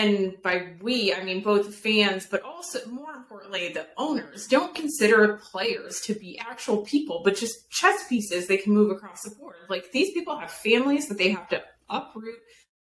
[0.00, 5.40] and by we I mean both fans, but also more importantly the owners don't consider
[5.52, 9.56] players to be actual people, but just chess pieces they can move across the board.
[9.68, 12.38] Like these people have families that they have to uproot,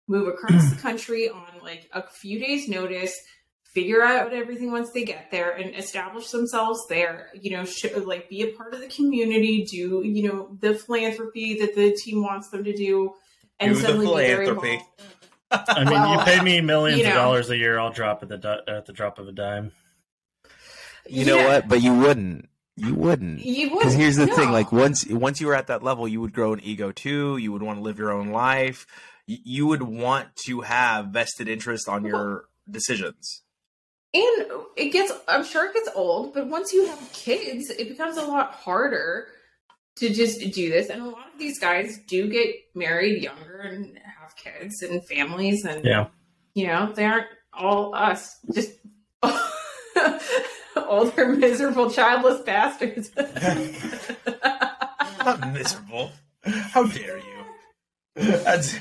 [0.08, 3.16] move across the country on like a few days' notice
[3.74, 8.28] figure out everything once they get there and establish themselves there you know sh- like
[8.28, 12.50] be a part of the community do you know the philanthropy that the team wants
[12.50, 13.14] them to do
[13.60, 14.84] and Do the suddenly be very involved.
[15.52, 17.12] I mean, Well, you pay me millions you know.
[17.12, 17.80] of dollars a year.
[17.80, 19.72] I'll drop at the di- at the drop of a dime.
[21.10, 21.48] You know Yeah.
[21.48, 21.68] what?
[21.70, 22.50] But you wouldn't.
[22.76, 23.40] You wouldn't.
[23.40, 23.80] you wouldn't.
[23.80, 26.54] Because here's the thing: like once once you were at that level, you would grow
[26.54, 27.38] an ego too.
[27.38, 28.86] You would want to live your own life.
[29.28, 33.42] Y- You would want to have vested interest on your decisions.
[34.14, 38.16] and it gets i'm sure it gets old but once you have kids it becomes
[38.18, 39.28] a lot harder
[39.98, 44.00] to just do this and a lot of these guys do get married younger and
[44.28, 46.08] have kids and families and Yeah.
[46.54, 48.72] you know they aren't all us just
[50.88, 53.12] older miserable childless bastards
[55.26, 56.12] not miserable.
[56.46, 57.24] How dare you?
[58.16, 58.76] That's,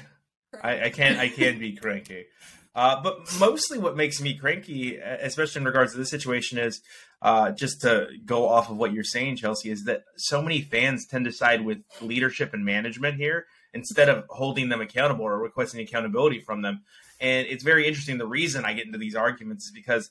[0.62, 1.18] I, I can't.
[1.18, 2.26] I can be cranky.
[2.74, 6.82] Uh, but mostly, what makes me cranky, especially in regards to this situation, is
[7.20, 11.06] uh, just to go off of what you're saying, Chelsea, is that so many fans
[11.06, 15.80] tend to side with leadership and management here instead of holding them accountable or requesting
[15.80, 16.82] accountability from them.
[17.20, 18.18] And it's very interesting.
[18.18, 20.10] The reason I get into these arguments is because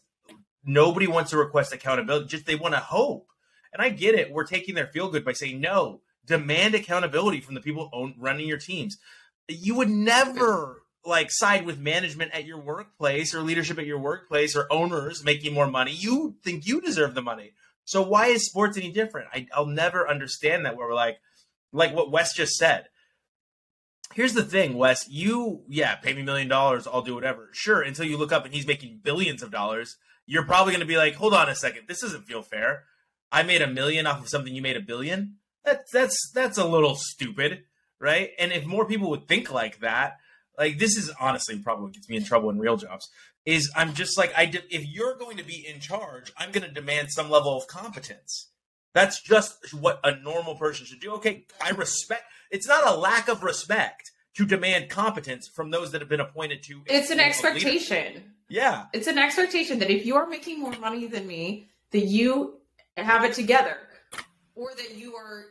[0.64, 3.28] nobody wants to request accountability; just they want to hope.
[3.74, 4.32] And I get it.
[4.32, 6.02] We're taking their feel good by saying no.
[6.26, 8.98] Demand accountability from the people own, running your teams.
[9.48, 14.56] You would never like side with management at your workplace or leadership at your workplace
[14.56, 15.92] or owners making more money.
[15.92, 17.54] You think you deserve the money.
[17.84, 19.28] So why is sports any different?
[19.32, 20.76] I, I'll never understand that.
[20.76, 21.20] Where we're like,
[21.72, 22.88] like what Wes just said.
[24.14, 25.10] Here's the thing, Wes.
[25.10, 27.50] You, yeah, pay me a million dollars, I'll do whatever.
[27.52, 30.86] Sure, until you look up and he's making billions of dollars, you're probably going to
[30.86, 32.84] be like, hold on a second, this doesn't feel fair.
[33.32, 35.38] I made a million off of something you made a billion.
[35.66, 37.64] That's that's that's a little stupid,
[38.00, 38.30] right?
[38.38, 40.18] And if more people would think like that,
[40.58, 43.10] like this is honestly probably what gets me in trouble in real jobs.
[43.46, 46.68] Is I'm just like I de- if you're going to be in charge, I'm going
[46.68, 48.50] to demand some level of competence.
[48.94, 51.14] That's just what a normal person should do.
[51.14, 52.24] Okay, I respect.
[52.56, 56.64] It's not a lack of respect to demand competence from those that have been appointed
[56.64, 56.84] to.
[56.86, 61.28] it's an expectation Yeah, it's an expectation that if you are making more money than
[61.28, 62.60] me, that you
[62.96, 63.78] have it together,
[64.56, 65.46] or that you are,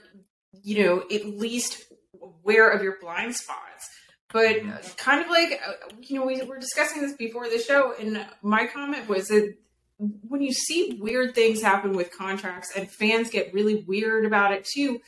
[0.63, 1.85] you know, at least
[2.23, 3.91] aware of your blind spots.
[4.33, 7.95] But uh, kind of like, uh, you know, we were discussing this before the show,
[8.01, 9.55] and my comment was that
[9.99, 14.65] when you see weird things happen with contracts and fans get really weird about it
[14.65, 15.01] too,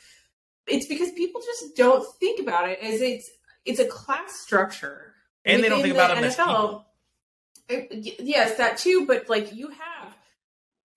[0.66, 3.30] it's because people just don't think about it as it's
[3.64, 5.14] it's a class structure.
[5.44, 6.86] And they don't think about the them as people.
[7.68, 9.06] It- yes, that too.
[9.06, 10.16] But like you have,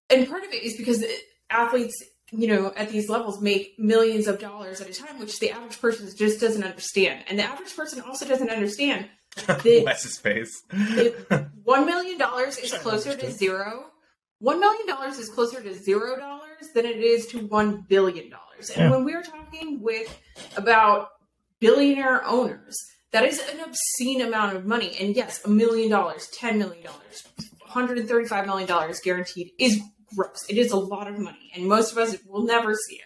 [0.10, 1.04] and part of it is because
[1.50, 5.52] athletes, you know, at these levels make millions of dollars at a time, which the
[5.52, 7.24] average person just doesn't understand.
[7.28, 9.08] And the average person also doesn't understand
[9.48, 10.64] that Wes's face.
[11.64, 13.86] one million dollars is closer to zero.
[14.40, 18.49] One million dollars is closer to zero dollars than it is to one billion dollars.
[18.70, 18.92] And Yeah.
[18.92, 20.20] when we're talking with
[20.58, 21.12] about
[21.60, 22.76] billionaire owners,
[23.12, 24.96] that is an obscene amount of money.
[25.00, 27.24] And yes, a million dollars, ten million dollars,
[27.66, 29.80] hundred and thirty-five million dollars guaranteed is
[30.16, 30.46] gross.
[30.50, 33.02] It is a lot of money, and most of us will never see it.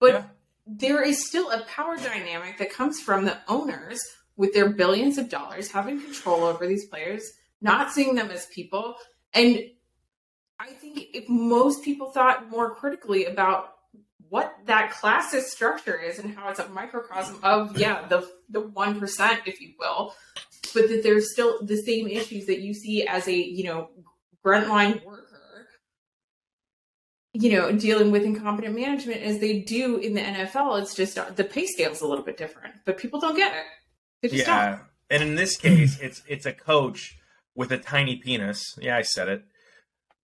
[0.00, 0.24] But Yeah.
[0.66, 4.00] there is still a power dynamic that comes from the owners
[4.36, 7.22] with their billions of dollars having control over these players,
[7.60, 8.96] not seeing them as people.
[9.34, 9.60] And
[10.58, 13.71] I think if most people thought more critically about
[14.32, 18.98] what that classist structure is and how it's a microcosm of, yeah, the the one
[18.98, 20.14] percent, if you will,
[20.72, 23.90] but that there's still the same issues that you see as a, you know,
[24.42, 25.68] grunt line worker,
[27.34, 30.80] you know, dealing with incompetent management as they do in the NFL.
[30.80, 33.66] It's just uh, the pay scale's a little bit different, but people don't get it.
[34.22, 34.56] They just don't.
[34.56, 34.78] Yeah,
[35.10, 37.18] and in this case, it's it's a coach
[37.54, 38.64] with a tiny penis.
[38.80, 39.44] Yeah, I said it.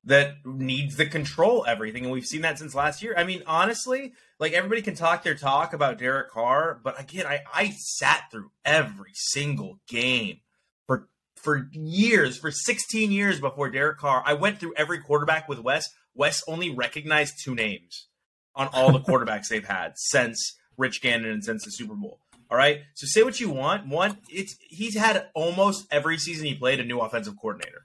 [0.05, 3.15] That needs to control everything, and we've seen that since last year.
[3.17, 7.41] I mean, honestly, like everybody can talk their talk about Derek Carr, but again, I
[7.53, 10.39] I sat through every single game
[10.87, 14.23] for for years, for 16 years before Derek Carr.
[14.25, 15.89] I went through every quarterback with Wes.
[16.15, 18.09] Wes only recognized two names
[18.55, 22.21] on all the quarterbacks they've had since Rich Gannon and since the Super Bowl.
[22.51, 22.81] All right.
[22.95, 23.89] So say what you want.
[23.89, 27.85] One, it's he's had almost every season he played a new offensive coordinator.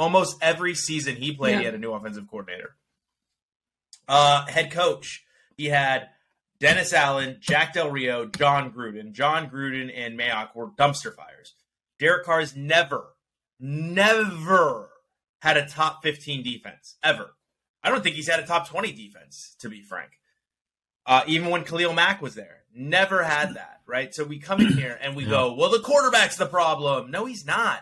[0.00, 2.74] Almost every season he played, he had a new offensive coordinator.
[4.08, 5.22] Uh, head coach,
[5.58, 6.08] he had
[6.58, 9.12] Dennis Allen, Jack Del Rio, Jon Gruden.
[9.12, 11.54] Jon Gruden and Mayock were dumpster fires.
[11.98, 13.08] Derek Carr's never,
[13.60, 14.88] never
[15.42, 17.32] had a top 15 defense ever.
[17.82, 20.12] I don't think he's had a top 20 defense, to be frank.
[21.04, 24.14] Uh, even when Khalil Mack was there, never had that, right?
[24.14, 27.10] So we come in here and we go, well, the quarterback's the problem.
[27.10, 27.80] No, he's not.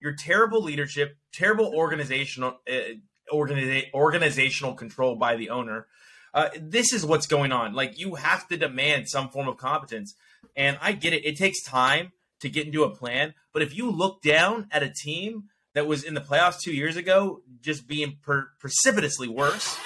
[0.00, 2.94] Your terrible leadership, terrible organizational uh,
[3.32, 5.86] organiza- organizational control by the owner.
[6.32, 7.74] Uh, this is what's going on.
[7.74, 10.14] Like you have to demand some form of competence,
[10.56, 11.24] and I get it.
[11.24, 14.88] It takes time to get into a plan, but if you look down at a
[14.88, 19.78] team that was in the playoffs two years ago, just being per- precipitously worse,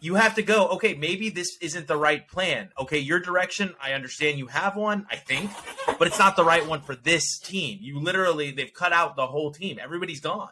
[0.00, 2.70] you have to go, okay, maybe this isn't the right plan.
[2.78, 5.50] Okay, your direction, I understand you have one, I think,
[5.98, 7.78] but it's not the right one for this team.
[7.80, 9.78] You literally, they've cut out the whole team.
[9.80, 10.50] Everybody's gone.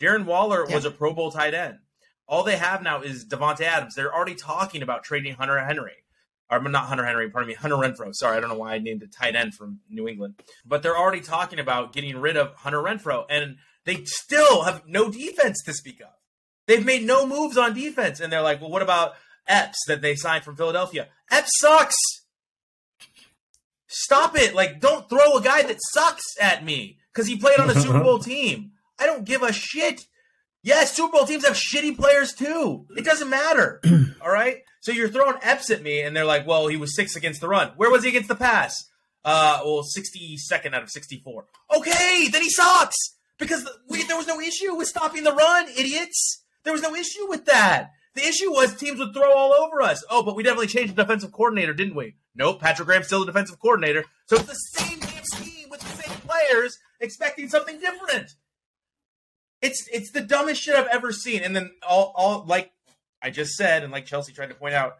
[0.00, 1.78] Darren Waller was a Pro Bowl tight end.
[2.26, 3.94] All they have now is Davante Adams.
[3.94, 6.04] They're already talking about trading Hunter Henry.
[6.50, 8.14] Or not Hunter Henry, pardon me, Hunter Renfrow.
[8.14, 10.40] Sorry, I don't know why I named a tight end from New England.
[10.64, 13.26] But they're already talking about getting rid of Hunter Renfrow.
[13.28, 16.08] And they still have no defense to speak of.
[16.66, 19.14] They've made no moves on defense, and they're like, "Well, what about
[19.46, 21.08] Epps that they signed from Philadelphia?
[21.30, 21.96] Epps sucks.
[23.86, 24.54] Stop it!
[24.54, 28.00] Like, don't throw a guy that sucks at me because he played on a Super
[28.00, 28.72] Bowl team.
[28.98, 30.06] I don't give a shit.
[30.62, 32.86] Yes, Super Bowl teams have shitty players too.
[32.96, 33.80] It doesn't matter.
[34.22, 34.58] All right.
[34.80, 37.48] So you're throwing Epps at me, and they're like, "Well, he was six against the
[37.48, 37.72] run.
[37.76, 38.74] Where was he against the pass?
[39.24, 41.46] Uh, well, sixty second out of sixty-four.
[41.76, 42.96] Okay, then he sucks
[43.38, 46.44] because we, there was no issue with stopping the run, idiots.
[46.64, 47.90] There was no issue with that.
[48.14, 50.04] The issue was teams would throw all over us.
[50.10, 52.16] Oh, but we definitely changed the defensive coordinator, didn't we?
[52.34, 52.60] Nope.
[52.60, 54.04] Patrick Graham's still the defensive coordinator.
[54.26, 58.32] So it's the same damn scheme with the same players, expecting something different.
[59.60, 61.42] It's it's the dumbest shit I've ever seen.
[61.42, 62.72] And then all all like
[63.22, 64.98] I just said, and like Chelsea tried to point out,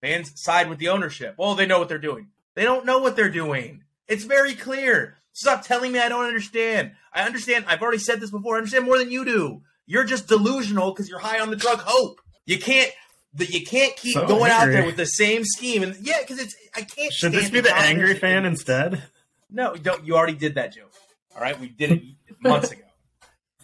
[0.00, 1.34] fans side with the ownership.
[1.38, 2.28] Well, they know what they're doing.
[2.54, 3.82] They don't know what they're doing.
[4.08, 5.16] It's very clear.
[5.32, 6.92] Stop telling me I don't understand.
[7.12, 7.66] I understand.
[7.68, 8.54] I've already said this before.
[8.54, 9.62] I understand more than you do.
[9.86, 12.20] You're just delusional because you're high on the drug hope.
[12.46, 12.90] You can't.
[13.34, 16.38] The, you can't keep So going out there with the same scheme, and yeah, because
[16.38, 17.12] it's I can't.
[17.12, 19.02] Should this be the angry fan instead?
[19.50, 20.06] No, don't.
[20.06, 20.92] You already did that joke.
[21.34, 22.02] All right, we did it
[22.40, 22.85] months ago.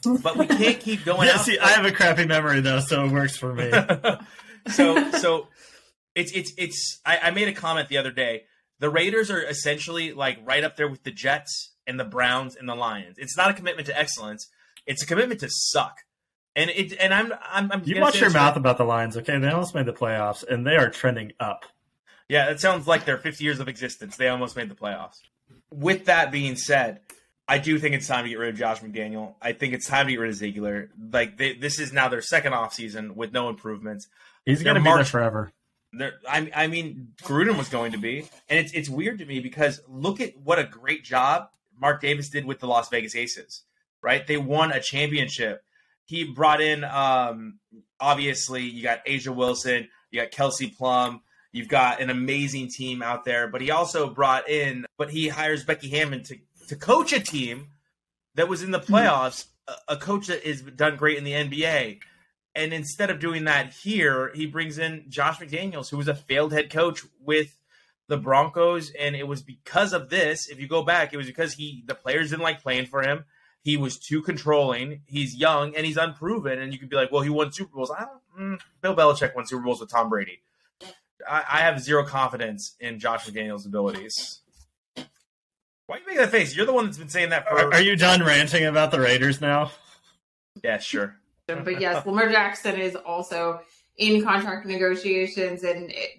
[0.04, 1.40] But we can't keep going Yeah, out.
[1.44, 3.70] see, I have a crappy memory though, so it works for me.
[4.72, 5.48] so so
[6.14, 8.44] it's it's it's I, I made a comment the other day.
[8.78, 12.68] The Raiders are essentially like right up there with the Jets and the Browns and
[12.68, 13.16] the Lions.
[13.18, 14.48] It's not a commitment to excellence.
[14.86, 15.98] It's a commitment to suck.
[16.56, 19.38] And it and I'm I'm, I'm You watch your mouth right- about the Lions, okay?
[19.38, 21.64] They almost made the playoffs, and they are trending up.
[22.28, 24.16] Yeah, it sounds like their 50 years of existence.
[24.16, 25.16] They almost made the playoffs.
[25.70, 27.00] With that being said,
[27.48, 29.34] I do think it's time to get rid of Josh McDaniel.
[29.42, 30.90] I think it's time to get rid of Ziegler.
[31.12, 34.08] Like they, this is now their second off season with no improvements.
[34.44, 35.52] He's going to be there forever.
[36.28, 39.80] I, I mean, Gruden was going to be, and it's it's weird to me because
[39.86, 43.62] look at what a great job Mark Davis did with the Las Vegas Aces.
[44.00, 45.62] Right, they won a championship.
[46.06, 47.60] He brought in, um,
[48.00, 51.20] obviously, you got A'ja Wilson, you got Kelsey Plum,
[51.52, 53.46] you've got an amazing team out there.
[53.46, 56.36] But he also brought in, but he hires Becky Hammon to
[56.72, 57.68] to coach a team
[58.34, 58.94] that was in the hmm.
[58.94, 62.00] playoffs, a, a coach that is done great in the NBA.
[62.54, 66.52] And instead of doing that here, he brings in Josh McDaniels, who was a failed
[66.52, 67.58] head coach with
[68.08, 70.48] the Broncos, and it was because of this.
[70.48, 73.24] If you go back, it was because he the players didn't like playing for him.
[73.62, 75.02] He was too controlling.
[75.06, 76.58] He's young and he's unproven.
[76.58, 77.90] And you could be like, well, he won Super Bowls.
[77.90, 78.54] I don't.
[78.54, 80.40] Mm, Bill Belichick won Super Bowls with Tom Brady.
[81.28, 84.41] I, I have zero confidence in Josh McDaniels' abilities.
[85.86, 86.54] Why are you making that face?
[86.54, 87.74] You're the one that's been saying that for.
[87.74, 89.72] Are you done ranting about the Raiders now?
[90.62, 91.16] Yeah, sure.
[91.48, 93.60] Um, but yes, Lamar Jackson is also
[93.96, 96.10] in contract negotiations, and it,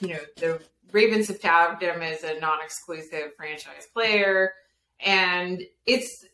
[0.00, 0.60] you know the
[0.92, 4.52] Ravens have tabbed him as a non-exclusive franchise player,
[5.00, 6.24] and it's.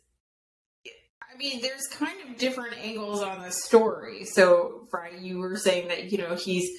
[1.23, 4.25] I mean, there's kind of different angles on the story.
[4.25, 6.71] So, Friday, you were saying that you know he's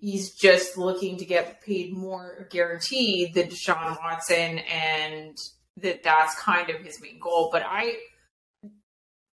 [0.00, 5.36] he's just looking to get paid more guaranteed than Deshaun Watson, and
[5.78, 7.50] that that's kind of his main goal.
[7.52, 7.96] But I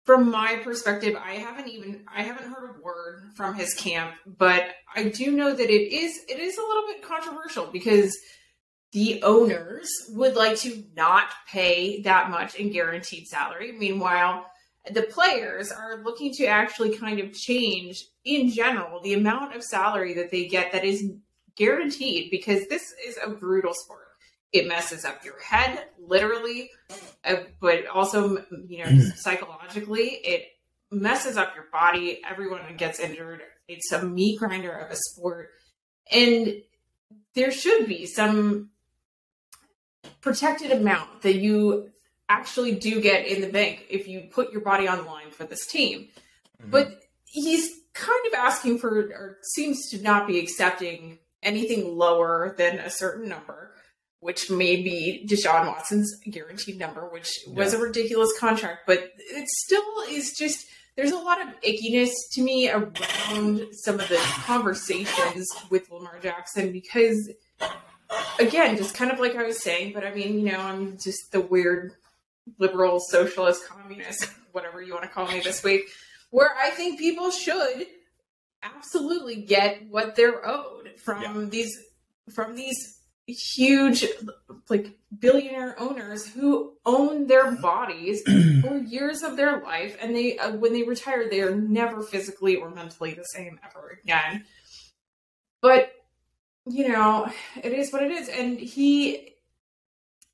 [0.06, 4.64] from my perspective, I haven't even I haven't heard a word from his camp, but
[4.96, 8.16] I do know that it is it is a little bit controversial because
[8.92, 13.72] the owners would like to not pay that much in guaranteed salary.
[13.72, 14.46] Meanwhile,
[14.92, 20.14] the players are looking to actually kind of change in general the amount of salary
[20.14, 21.12] that they get that is
[21.56, 24.02] guaranteed because this is a brutal sport.
[24.52, 26.70] It messes up your head literally
[27.24, 29.16] uh, but also you know mm.
[29.16, 30.48] psychologically it
[30.92, 32.22] messes up your body.
[32.28, 33.42] Everyone gets injured.
[33.68, 35.52] It's a meat grinder of a sport.
[36.12, 36.62] And
[37.34, 38.70] there should be some
[40.22, 41.92] protected amount that you
[42.30, 45.44] actually do get in the bank if you put your body on the line for
[45.44, 46.10] this team.
[46.62, 46.72] Mm-hmm.
[46.72, 52.80] but he's kind of asking for or seems to not be accepting anything lower than
[52.80, 53.76] a certain number
[54.26, 60.02] which may be Deshaun Watson's guaranteed number, which was a ridiculous contract, but it still
[60.10, 65.92] is just there's a lot of ickiness to me around some of the conversations with
[65.92, 67.32] Lamar Jackson because
[68.40, 71.32] again, just kind of like I was saying, but I mean, you know, I'm just
[71.32, 71.92] the weird
[72.60, 75.84] liberal socialist communist, whatever you want to call me this week,
[76.30, 77.88] where I think people should
[78.64, 81.46] absolutely get what they're owed from yeah.
[81.50, 81.78] these
[82.34, 84.06] from these huge
[84.70, 88.22] like billionaire owners who own their bodies
[88.62, 92.56] for years of their life and they uh, when they retire they are never physically
[92.56, 94.44] or mentally the same ever again
[95.62, 95.92] but
[96.68, 97.28] you know
[97.64, 99.35] it is what it is and he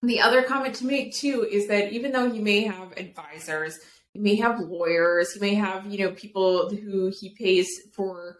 [0.03, 3.77] the other comment to make too is that even though he may have advisors
[4.13, 8.37] he may have lawyers he may have you know people who he pays for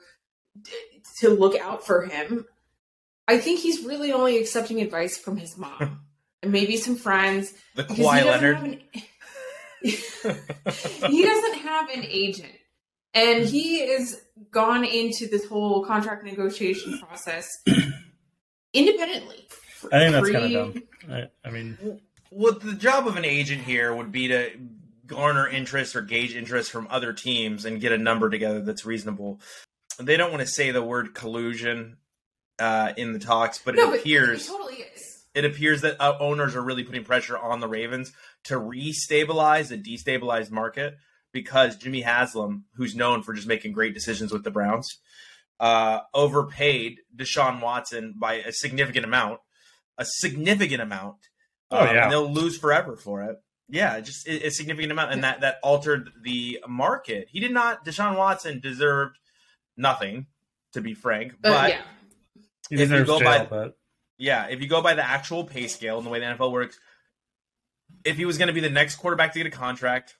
[1.19, 2.45] to look out for him
[3.32, 6.02] I think he's really only accepting advice from his mom
[6.43, 7.54] and maybe some friends.
[7.76, 8.58] The Kawhi Leonard.
[8.58, 8.82] An,
[9.84, 12.52] he doesn't have an agent,
[13.13, 14.21] and he is
[14.52, 17.47] gone into this whole contract negotiation process
[18.74, 19.47] independently.
[19.91, 20.84] I think that's kind of dumb.
[21.10, 24.52] I, I mean, well, the job of an agent here would be to
[25.08, 29.39] garner interest or gauge interest from other teams and get a number together that's reasonable.
[30.00, 31.98] They don't want to say the word collusion
[32.60, 35.26] uh, in the talks, but no, it appears it totally is.
[35.34, 38.12] It appears that uh, owners are really putting pressure on the Ravens
[38.46, 40.96] to restabilize a destabilized market
[41.32, 45.00] because Jimmy Haslam, who's known for just making great decisions with the Browns,
[45.60, 49.39] uh, overpaid Deshaun Watson by a significant amount,
[49.98, 51.18] a significant amount.
[51.70, 53.38] Oh um, yeah, and they'll lose forever for it.
[53.70, 57.28] Yeah, just a, a significant amount, and that that altered the market.
[57.32, 57.86] He did not.
[57.86, 59.18] Deshaun Watson deserved
[59.78, 60.28] nothing,
[60.74, 61.34] to be frank.
[61.42, 61.82] But, but yeah
[62.72, 63.78] he if you go jail, by, but...
[64.18, 66.80] yeah, if you go by the actual pay scale and the way the NFL works,
[68.06, 70.16] if he was going to be the next quarterback to get a contract,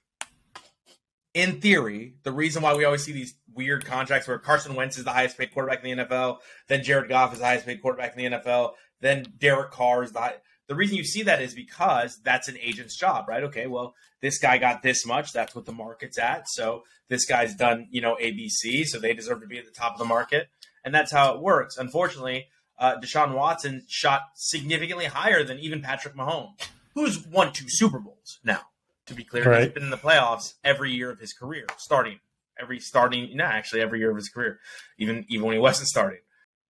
[1.34, 5.06] in theory, the reason why we always see these weird contracts where Carson Wentz is
[5.06, 8.18] the highest paid quarterback in the NFL, then Jared Goff is the highest paid quarterback
[8.18, 10.34] in the NFL, then Derek Carr is the
[10.68, 13.44] the reason you see that is because that's an agent's job, right?
[13.44, 15.34] Okay, well, this guy got this much.
[15.34, 16.48] That's what the market's at.
[16.48, 18.86] So this guy's done, you know, ABC.
[18.86, 20.48] So they deserve to be at the top of the market
[20.86, 21.78] and that's how it works.
[21.78, 22.48] Unfortunately,
[22.80, 26.54] uh, Deshaun Watson shot significantly higher than even Patrick Mahomes,
[26.96, 28.62] who's won two Super Bowls now.
[29.08, 29.64] To be clear, Right.
[29.64, 32.20] he's been in the playoffs every year of his career, starting
[32.60, 34.60] every starting, no, actually every year of his career,
[34.98, 36.20] even even when he wasn't starting.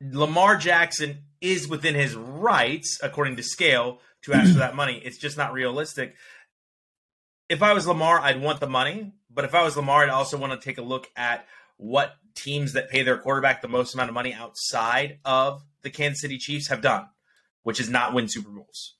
[0.01, 5.01] Lamar Jackson is within his rights, according to scale, to ask for that money.
[5.03, 6.15] It's just not realistic.
[7.49, 10.37] If I was Lamar, I'd want the money, but if I was Lamar, I'd also
[10.37, 11.45] want to take a look at
[11.77, 16.21] what teams that pay their quarterback the most amount of money outside of the Kansas
[16.21, 17.07] City Chiefs have done,
[17.63, 18.95] which is not win Super Bowls.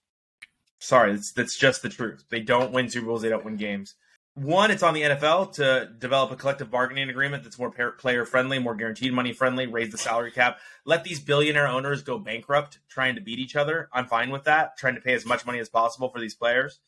[0.80, 2.26] Sorry, that's that's just the truth.
[2.30, 3.22] They don't win Super Bowls.
[3.22, 3.96] They don't win games.
[4.36, 8.60] One, it's on the NFL to develop a collective bargaining agreement that's more player friendly,
[8.60, 13.16] more guaranteed money friendly, raise the salary cap, let these billionaire owners go bankrupt trying
[13.16, 13.90] to beat each other.
[13.92, 16.80] I'm fine with that, trying to pay as much money as possible for these players.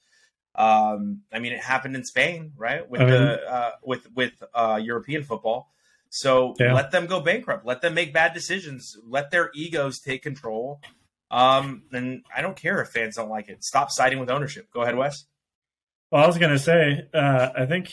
[0.56, 2.90] Um, I mean, it happened in Spain, right?
[2.90, 5.70] With I mean- the uh, with with uh, European football.
[6.10, 6.74] So Yeah.
[6.74, 7.66] let them go bankrupt.
[7.66, 8.96] Let them make bad decisions.
[9.06, 10.80] Let their egos take control.
[11.32, 13.64] Um, and I don't care if fans don't like it.
[13.64, 14.72] Stop siding with ownership.
[14.72, 15.26] Go ahead, Wes.
[16.14, 17.92] Well, I was gonna say, uh, I think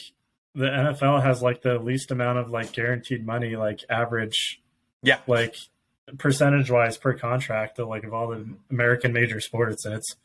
[0.55, 4.61] the NFL has like the least amount of like guaranteed money, like average,
[5.03, 5.21] Yeah.
[5.27, 5.57] like
[6.19, 10.17] percentage wise per contract, of like of all the American major sports, and it's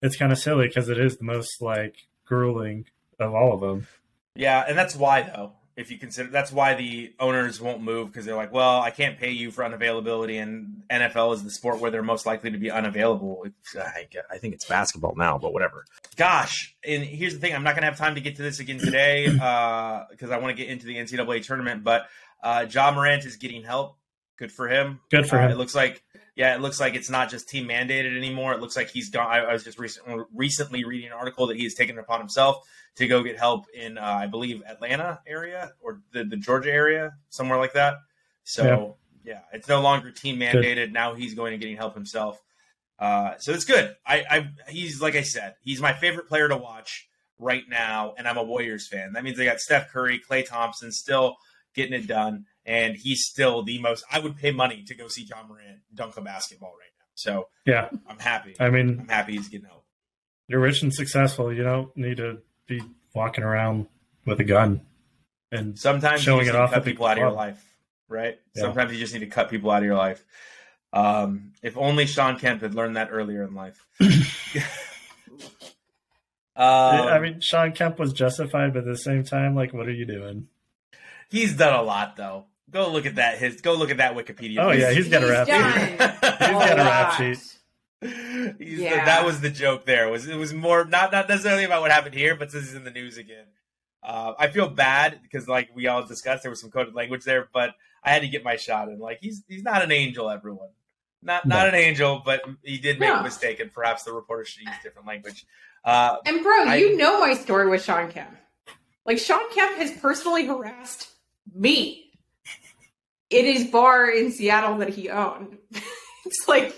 [0.00, 2.84] it's kind of silly because it is the most like grueling
[3.18, 3.88] of all of them.
[4.36, 5.54] Yeah, and that's why though.
[5.76, 9.18] If you consider that's why the owners won't move because they're like, well, I can't
[9.18, 12.70] pay you for unavailability, and NFL is the sport where they're most likely to be
[12.70, 13.46] unavailable.
[13.78, 15.84] I, I think it's basketball now, but whatever.
[16.16, 18.60] Gosh, and here's the thing: I'm not going to have time to get to this
[18.60, 21.82] again today because I want to get into the NCAA tournament.
[21.84, 22.06] But
[22.42, 23.96] uh, Ja Morant is getting help.
[24.36, 25.00] Good for him.
[25.10, 25.50] Good for Uh, him.
[25.52, 26.02] It looks like,
[26.34, 28.54] yeah, it looks like it's not just team mandated anymore.
[28.54, 29.26] It looks like he's gone.
[29.26, 32.20] I, I was just recently recently reading an article that he has taken it upon
[32.20, 32.66] himself
[32.96, 37.12] to go get help in, uh, I believe, Atlanta area or the, the Georgia area,
[37.30, 37.94] somewhere like that.
[38.44, 40.92] So yeah, it's no longer team mandated.
[40.92, 42.40] Now he's going and getting help himself.
[42.98, 43.96] Uh, so it's good.
[44.06, 48.28] I, I he's like I said, he's my favorite player to watch right now, and
[48.28, 49.14] I'm a Warriors fan.
[49.14, 51.36] That means they got Steph Curry, Klay Thompson still
[51.74, 54.04] getting it done, and he's still the most.
[54.10, 57.06] I would pay money to go see Ja Morant dunk a basketball right now.
[57.14, 58.56] So Yeah, I'm happy.
[58.60, 59.84] I mean, I'm happy he's getting help.
[60.48, 61.52] you're rich and successful.
[61.52, 62.38] You don't need to
[62.70, 62.82] be
[63.14, 63.86] walking around
[64.24, 64.82] with a gun.
[65.52, 67.32] And Sometimes Showing you it just need off to cut at people out of your
[67.32, 67.62] life,
[68.08, 68.38] right?
[68.54, 68.62] Yeah.
[68.62, 70.24] Sometimes you just need to cut people out of your life.
[70.92, 73.84] Um, if only Shawn Kemp had learned that earlier in life.
[74.00, 74.16] um,
[76.56, 80.06] I mean, Shawn Kemp was justified, but at the same time, like, what are you
[80.06, 80.48] doing?
[81.30, 82.46] he's done a lot though.
[82.70, 83.38] Go look at that.
[83.38, 84.58] His go look at that Wikipedia.
[84.58, 85.46] Oh yeah, he's got a rap.
[85.46, 85.72] done.
[85.72, 85.90] sheet.
[86.40, 87.58] He's got a rap sheet.
[88.00, 89.04] He's Yeah.
[89.04, 89.84] that was the joke.
[89.84, 92.66] There it was it was more not not necessarily about what happened here, but since
[92.66, 93.46] he's in the news again.
[94.02, 97.48] Uh, I feel bad because like we all discussed, there was some coded language there,
[97.52, 98.98] but I had to get my shot in.
[98.98, 100.70] Like he's he's not an angel, everyone.
[101.22, 101.68] Not not No.
[101.68, 103.20] an angel, but he did make No.
[103.20, 105.44] a mistake, and perhaps the reporter should use different language.
[105.84, 108.34] Uh, And bro, I- you know my story with Shawn Kemp.
[109.04, 111.08] Like Shawn Kemp has personally harassed
[111.54, 112.10] me
[113.28, 115.58] It is his bar in Seattle that he owned.
[116.26, 116.74] it's like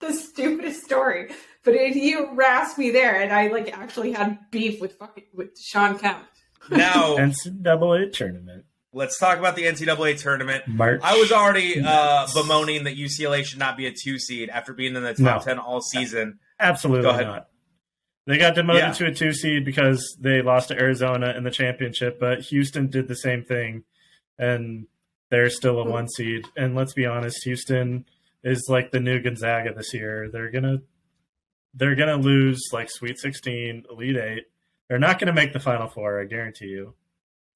[0.00, 1.30] the stupidest story,
[1.64, 5.58] but it, he harassed me there, and I like actually had beef with fucking with
[5.58, 6.24] Shawn Kemp.
[6.70, 8.64] now NCAA tournament.
[8.92, 10.64] let's talk about the NCAA tournament.
[10.66, 11.00] March.
[11.04, 14.96] I was already uh, bemoaning that UCLA should not be a two seed after being
[14.96, 15.38] in the top No.
[15.44, 16.38] ten all season.
[16.58, 17.46] Absolutely not.
[18.26, 18.92] They got demoted Yeah.
[18.92, 23.08] to a two seed because they lost to Arizona in the championship, but Houston did
[23.08, 23.84] the same thing,
[24.38, 24.86] and
[25.30, 26.44] they're still a one seed.
[26.56, 28.04] And let's be honest, Houston
[28.42, 30.28] is like the new Gonzaga this year.
[30.32, 30.78] They're gonna
[31.74, 34.44] they're gonna lose like Sweet Sixteen, Elite Eight.
[34.88, 36.20] They're not gonna make the Final Four.
[36.20, 36.94] I guarantee you.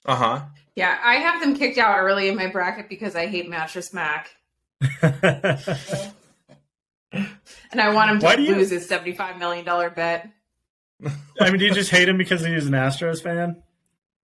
[0.07, 0.43] Uh huh.
[0.77, 4.31] Yeah, I have them kicked out early in my bracket because I hate Mattress Mac,
[5.01, 6.13] and
[7.81, 10.29] I want him to do you- lose his seventy-five million dollar bet.
[11.41, 13.63] I mean, do you just hate him because he's an Astros fan?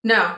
[0.04, 0.36] No,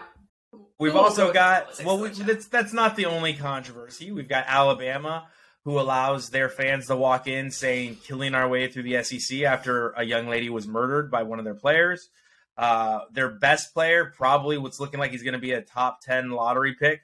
[0.78, 4.12] We've also got well, we, that's that's not the only controversy.
[4.12, 5.26] We've got Alabama,
[5.68, 9.90] who allows their fans to walk in saying "killing our way through the SEC" after
[9.90, 12.08] a young lady was murdered by one of their players.
[12.56, 16.30] Uh, their best player, probably what's looking like he's going to be a top ten
[16.30, 17.02] lottery pick,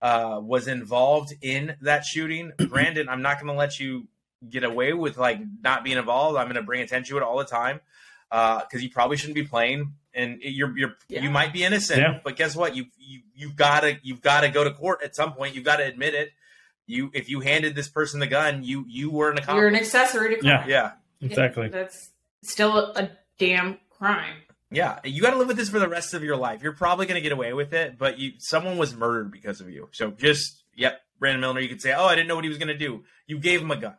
[0.00, 2.52] uh, was involved in that shooting.
[2.68, 4.06] Brandon, I'm not going to let you
[4.48, 6.38] get away with like not being involved.
[6.38, 7.80] I'm going to bring attention to it all the time
[8.30, 11.22] because you probably shouldn't be playing, and you're you're Yeah.
[11.22, 12.20] you might be innocent, Yeah.
[12.22, 12.76] but guess what?
[12.76, 15.56] You you you've got to you've got to go to court at some point.
[15.56, 16.30] You've got to admit it.
[16.86, 19.60] You if you handed this person the gun, you you were an accomplice.
[19.60, 20.68] you're an accessory to crime.
[20.68, 20.92] Yeah.
[21.20, 21.68] Yeah, Exactly.
[21.68, 22.10] That's
[22.42, 24.36] still a damn crime.
[24.70, 24.98] yeah.
[25.04, 26.62] You got to live with this for the rest of your life.
[26.62, 29.70] You're probably going to get away with it, but you someone was murdered because of
[29.70, 29.88] you.
[29.92, 31.60] So just yep, Brandon Miller.
[31.60, 33.04] You could say, oh, I didn't know what he was going to do.
[33.26, 33.96] You gave him a gun.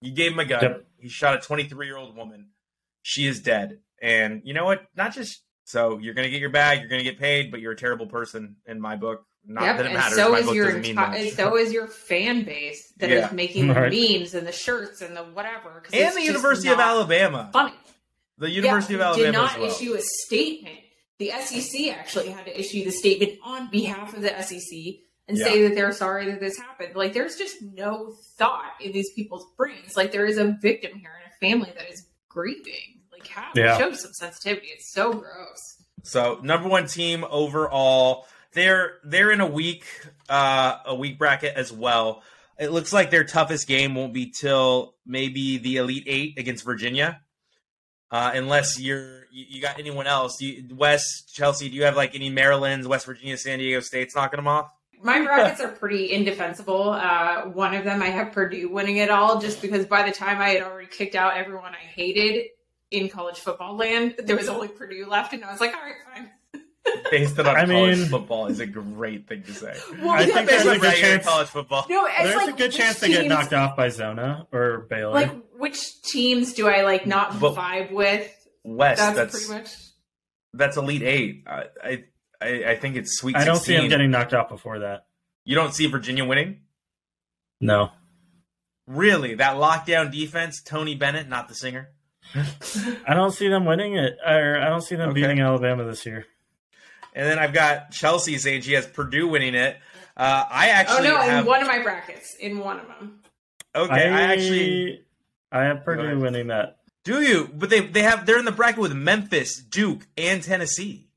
[0.00, 0.62] You gave him a gun.
[0.62, 0.86] Yep.
[0.98, 2.48] He shot a 23 year old woman.
[3.02, 3.78] She is dead.
[4.02, 4.86] And you know what?
[4.96, 7.60] Not just so you're going to get your bag, you're going to get paid, but
[7.60, 9.26] you're a terrible person in my book.
[9.46, 10.16] Not yep, that it and matters.
[10.16, 13.20] so my is book your doesn't mean enti- so is your fan base that is
[13.22, 13.30] Yeah.
[13.32, 15.82] making the memes and the shirts and the whatever.
[15.92, 17.50] and the University of Alabama.
[17.52, 17.74] Funny.
[18.38, 19.70] The University Yeah, of Alabama did not as well.
[19.70, 20.78] issue a statement.
[21.18, 25.62] The SEC actually had to issue the statement on behalf of the SEC and say
[25.68, 26.94] that they're sorry that this happened.
[26.96, 29.96] Like, there's just no thought in these people's brains.
[29.96, 33.00] Like, there is a victim here and a family that is grieving.
[33.12, 33.76] Like, have Yeah.
[33.78, 34.68] show some sensitivity.
[34.68, 35.76] It's so gross.
[36.02, 38.26] So number one team overall.
[38.52, 39.84] They're they're in a weak
[40.28, 42.22] uh, a weak bracket as well.
[42.58, 47.20] It looks like their toughest game won't be till maybe the Elite Eight against Virginia,
[48.10, 50.40] uh, unless you're you, you got anyone else.
[50.40, 54.38] You, Wes Chelsea, do you have like any Maryland's, West Virginia, San Diego State's knocking
[54.38, 54.70] them off?
[55.02, 56.90] My brackets are pretty indefensible.
[56.90, 60.42] Uh, one of them, I have Purdue winning it all just because by the time
[60.42, 62.48] I had already kicked out everyone I hated
[62.90, 65.94] in college football land, there was only Purdue left, and I was like, all right,
[66.14, 66.30] fine.
[67.10, 69.76] Based it on I college mean- football is a great thing to say.
[70.00, 71.86] Well, I yeah, think but there's a good on chance- college football.
[71.90, 74.86] No, it's There's like a good which chance to get knocked off by Zona or
[74.88, 75.12] Baylor.
[75.12, 78.32] Like which teams do I like not But- vibe with?
[78.64, 79.70] Wes, That's, that's pretty much.
[80.54, 81.44] that's Elite Eight.
[81.46, 82.04] I I,
[82.40, 83.36] I I think it's Sweet.
[83.36, 83.76] I don't 16.
[83.76, 85.06] see him getting knocked out before that.
[85.44, 86.60] You don't see Virginia winning.
[87.60, 87.90] No.
[88.86, 91.90] Really, that lockdown defense, Tony Bennett, not the singer.
[92.34, 95.20] I don't see them winning it, or I don't see them Okay.
[95.22, 96.26] beating Alabama this year.
[97.14, 99.76] And then I've got Chelsea saying she has Purdue winning it.
[100.16, 103.20] Uh, I actually Oh no, have in one of my brackets, in one of them.
[103.74, 104.08] okay.
[104.08, 105.02] I, actually
[105.50, 106.78] I have Purdue winning that.
[107.04, 111.08] do you, but they they have they're in the bracket with Memphis, Duke, and Tennessee.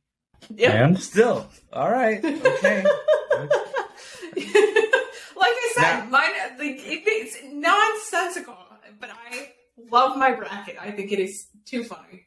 [0.55, 0.73] Yep.
[0.73, 2.83] And Still, all right, okay.
[3.33, 3.47] like
[4.35, 8.57] I said, Now- mine like, it, it's nonsensical,
[8.99, 9.51] but I
[9.91, 10.77] love my bracket.
[10.81, 12.25] I think it is too funny.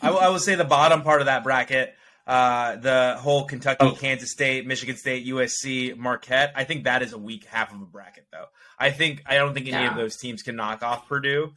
[0.00, 1.94] I, will- I will say the bottom part of that bracket,
[2.26, 3.92] uh, the whole Kentucky, Oh.
[3.92, 6.52] Kansas State, Michigan State, USC, Marquette.
[6.54, 8.46] I think that is a weak half of a bracket, though.
[8.78, 11.52] I think I don't think any of those teams can knock off Purdue.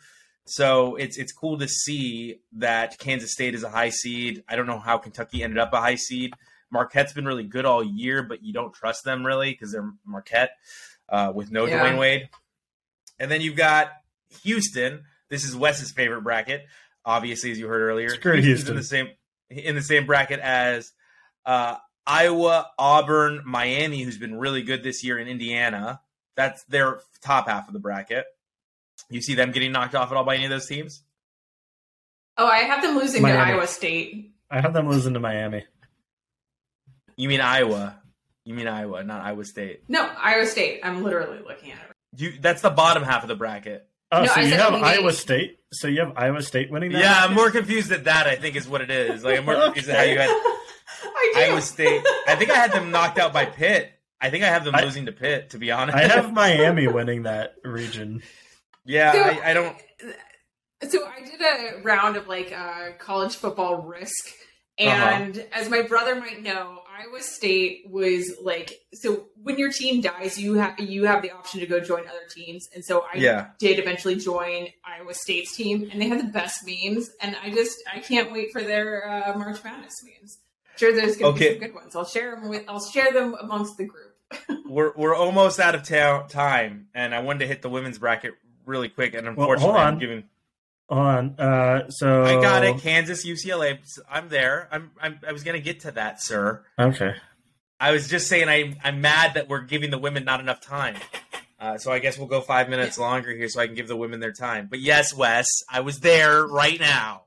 [0.47, 4.43] So it's it's cool to see that Kansas State is a high seed.
[4.47, 6.33] I don't know how Kentucky ended up a high seed.
[6.71, 10.51] Marquette's been really good all year, but you don't trust them really because they're Marquette
[11.09, 11.83] uh, with no Yeah.
[11.83, 12.29] Dwyane Wade.
[13.19, 13.91] And then you've got
[14.43, 15.03] Houston.
[15.29, 16.65] This is Wes's favorite bracket,
[17.05, 18.09] obviously, as you heard earlier.
[18.09, 18.75] Screw Houston's in Houston.
[18.75, 19.07] the same
[19.49, 20.91] in the same bracket as
[21.45, 21.75] uh,
[22.05, 26.01] Iowa, Auburn, Miami, who's been really good this year, in Indiana.
[26.35, 28.25] That's their top half of the bracket.
[29.09, 31.03] You see them getting knocked off at all by any of those teams?
[32.37, 33.37] Oh, I have them losing Miami.
[33.37, 34.33] to Iowa State.
[34.51, 35.65] I have them losing to Miami.
[37.15, 37.97] You mean Iowa?
[38.43, 39.83] You mean Iowa, not Iowa State?
[39.87, 40.81] No, Iowa State.
[40.83, 41.95] I'm literally looking at it.
[42.17, 43.87] You that's the bottom half of the bracket.
[44.15, 45.59] Oh, No, so I you have Iowa State.
[45.71, 47.01] So you have Iowa State winning that.
[47.01, 48.27] Yeah, I'm more confused at that.
[48.27, 49.23] I think is what it is.
[49.23, 50.29] Like I'm more confused at how you had
[51.03, 51.39] I do.
[51.41, 52.01] Iowa State.
[52.27, 53.91] I think I had them knocked out by Pitt.
[54.21, 55.49] I think I have them I- losing to Pitt.
[55.51, 58.21] To be honest, I have Miami winning that region.
[58.85, 59.77] yeah, So- I, I don't.
[60.89, 64.27] So I did a round of like uh, college football risk,
[64.79, 64.87] Uh-huh.
[64.89, 70.39] and as my brother might know, Iowa State was like so when your team dies,
[70.39, 73.47] you have you have the option to go join other teams, and so I Yeah.
[73.59, 77.77] did eventually join Iowa State's team, and they had the best memes, and I just
[77.93, 80.37] I can't wait for their uh, March Madness memes.
[80.77, 81.53] Sure, there's gonna Okay.
[81.55, 81.95] be some good ones.
[81.95, 84.15] I'll share them with I'll share them amongst the group.
[84.65, 88.33] We're we're almost out of ta- time, and I wanted to hit the women's bracket
[88.65, 90.23] really quick, and hold unfortunately, I'm giving.
[90.89, 91.39] Hold on.
[91.39, 92.77] Uh, so I got it.
[92.79, 93.79] Kansas, UCLA.
[94.09, 94.67] I'm there.
[94.71, 95.19] I'm, I'm.
[95.27, 96.63] I was gonna get to that, sir.
[96.77, 97.15] Okay.
[97.79, 100.95] I was just saying I, I'm mad that we're giving the women not enough time.
[101.59, 103.95] Uh, so I guess we'll go five minutes longer here so I can give the
[103.95, 104.67] women their time.
[104.69, 107.23] But yes, Wes, I was there right now.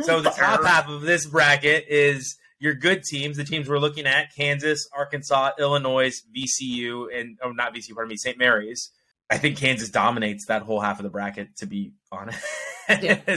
[0.00, 4.06] So the top half of this bracket is your good teams, the teams we're looking
[4.06, 8.38] at: Kansas, Arkansas, Illinois, VCU, and oh, not VCU, pardon me, St.
[8.38, 8.90] Mary's.
[9.30, 11.56] I think Kansas dominates that whole half of the bracket.
[11.58, 12.38] To be honest,
[12.88, 13.20] Yeah.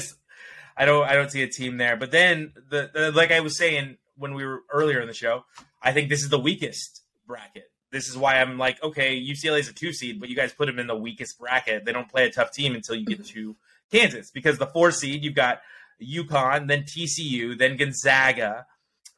[0.79, 1.97] I don't, I don't see a team there.
[1.97, 5.45] But then, the, the like I was saying when we were earlier in the show,
[5.81, 7.71] I think this is the weakest bracket.
[7.91, 10.65] This is why I'm like, okay, UCLA is a two seed, but you guys put
[10.65, 11.85] them in the weakest bracket.
[11.85, 13.55] They don't play a tough team until you get to
[13.91, 15.61] Kansas because the four seed you've got
[16.01, 18.65] UConn, then TCU, then Gonzaga,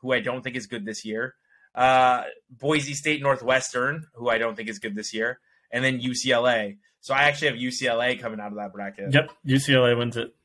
[0.01, 1.35] who I don't think is good this year,
[1.75, 5.39] uh, Boise State Northwestern, who I don't think is good this year,
[5.71, 6.77] and then UCLA.
[7.01, 9.13] So I actually have UCLA coming out of that bracket.
[9.13, 9.31] Yep.
[9.45, 10.35] UCLA wins it.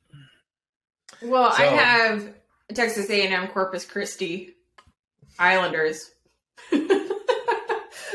[1.22, 2.34] Well, I have
[2.72, 4.54] Texas A&M Corpus Christi
[5.38, 6.10] Islanders.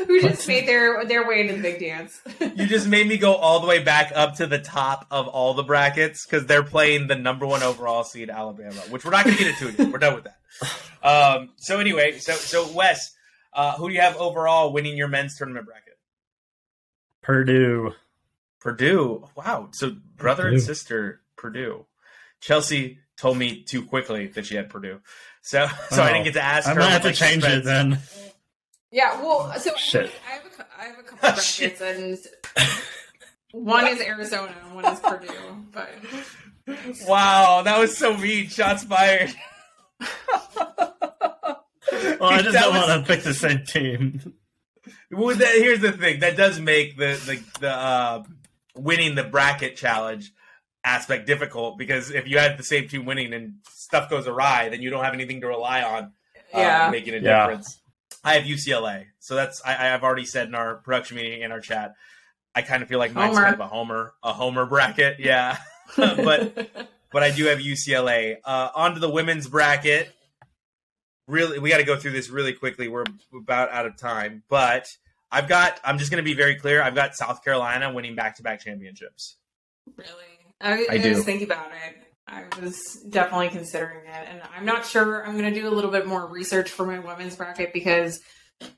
[0.06, 2.20] who just made their their way into the big dance.
[2.40, 5.54] You just made me go all the way back up to the top of all
[5.54, 9.36] the brackets because they're playing the number one overall seed Alabama, which we're not going
[9.36, 9.82] to get into.
[9.82, 9.92] Yet.
[9.92, 11.06] We're done with that.
[11.06, 13.14] Um, so anyway, so so Wes,
[13.52, 15.98] uh, who do you have overall winning your men's tournament bracket?
[17.22, 17.92] Purdue.
[18.60, 19.26] Purdue.
[19.36, 19.68] Wow.
[19.72, 21.86] So brother and sister Purdue.
[22.40, 25.00] Chelsea told me too quickly that she had Purdue,
[25.42, 26.12] so so I Oh.
[26.12, 26.80] didn't get to ask I'm her.
[26.82, 27.98] might have to like, change it then.
[28.92, 30.10] Yeah, well, so Shit.
[30.26, 32.18] I have a, I have a couple Oh, brackets, and
[33.52, 35.28] one is Arizona and one is Purdue.
[35.72, 35.90] But
[37.06, 38.48] Wow, that was so mean.
[38.48, 39.32] Shots fired.
[42.20, 44.34] Well, I just That don't was- want to pick the same team.
[45.10, 46.20] Well, that, here's the thing.
[46.20, 48.22] That does make the the, the uh,
[48.74, 50.32] winning the bracket challenge
[50.84, 54.80] aspect difficult because if you had the same team winning and stuff goes awry, then
[54.82, 57.46] you don't have anything to rely on uh, yeah, making a Yeah.
[57.46, 57.80] difference.
[58.24, 61.60] I have UCLA, so that's I, I've already said in our production meeting in our
[61.60, 61.94] chat.
[62.54, 63.42] I kind of feel like mine's Homer.
[63.42, 65.20] kind of a homer, a homer bracket.
[65.20, 65.56] Yeah,
[65.96, 68.36] but but I do have UCLA.
[68.44, 70.12] Uh, on to the women's bracket.
[71.26, 72.88] Really, we got to go through this really quickly.
[72.88, 74.96] We're about out of time, but
[75.32, 75.80] I've got.
[75.84, 76.82] I'm just going to be very clear.
[76.82, 79.36] I've got South Carolina winning back-to-back championships.
[79.96, 80.10] really,
[80.60, 81.10] I, I do.
[81.10, 81.96] was thinking about it.
[82.26, 82.78] I was
[83.08, 85.26] definitely considering it, and I'm not sure.
[85.26, 88.20] I'm going to do a little bit more research for my women's bracket because
[88.60, 88.68] I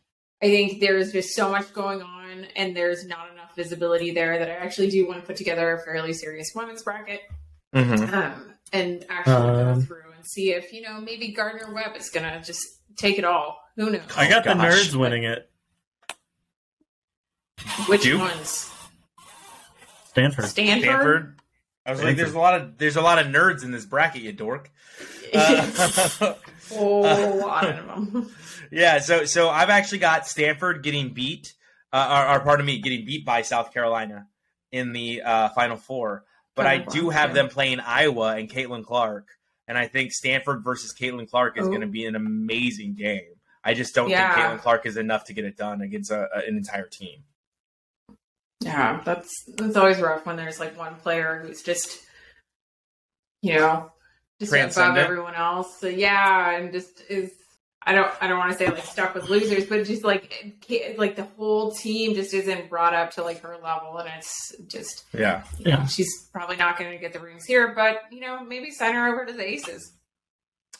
[0.40, 4.54] think there's just so much going on, and there's not enough visibility there that I
[4.54, 7.20] actually do want to put together a fairly serious women's bracket.
[7.74, 8.14] Mm-hmm.
[8.14, 12.10] um, and actually go Um, through and see if you know maybe Gardner Webb is
[12.10, 12.62] gonna just
[12.96, 13.58] take it all.
[13.76, 14.02] Who knows?
[14.16, 14.74] I got the gosh.
[14.90, 15.50] nerds winning it.
[17.86, 18.20] Which Duke?
[18.20, 18.70] ones?
[20.08, 20.44] Stanford.
[20.46, 20.82] Stanford.
[20.84, 21.38] Stanford.
[21.84, 24.22] I was like, "There's a lot of there's a lot of nerds in this bracket,
[24.22, 24.70] you dork."
[25.34, 26.34] Uh,
[26.74, 28.30] oh, lot of them.
[28.70, 31.54] Yeah, so so I've actually got Stanford getting beat,
[31.92, 34.26] uh, or, or pardon me, getting beat by South Carolina
[34.70, 36.24] in the uh, Final Four.
[36.54, 37.34] But I do Four, have yeah.
[37.34, 39.26] them playing Iowa and Caitlin Clark,
[39.68, 41.68] and I think Stanford versus Caitlin Clark is Oh.
[41.68, 43.22] going to be an amazing game.
[43.64, 44.34] I just don't Yeah.
[44.34, 47.24] think Caitlin Clark is enough to get it done against a, a- an entire team.
[48.64, 51.98] Yeah, that's that's always rough when there's like one player who's just,
[53.42, 53.90] you know,
[54.40, 54.98] just above Transcendent.
[54.98, 55.78] everyone else.
[55.80, 57.30] So yeah, and just is.
[57.84, 58.12] I don't.
[58.20, 60.64] I don't want to say like stuck with losers, but just like
[60.98, 65.04] like the whole team just isn't brought up to like her level, and it's just
[65.12, 65.84] Yeah, Yeah.
[65.86, 69.08] she's probably not going to get the rings here, but you know, maybe sign her
[69.08, 69.92] over to the Aces.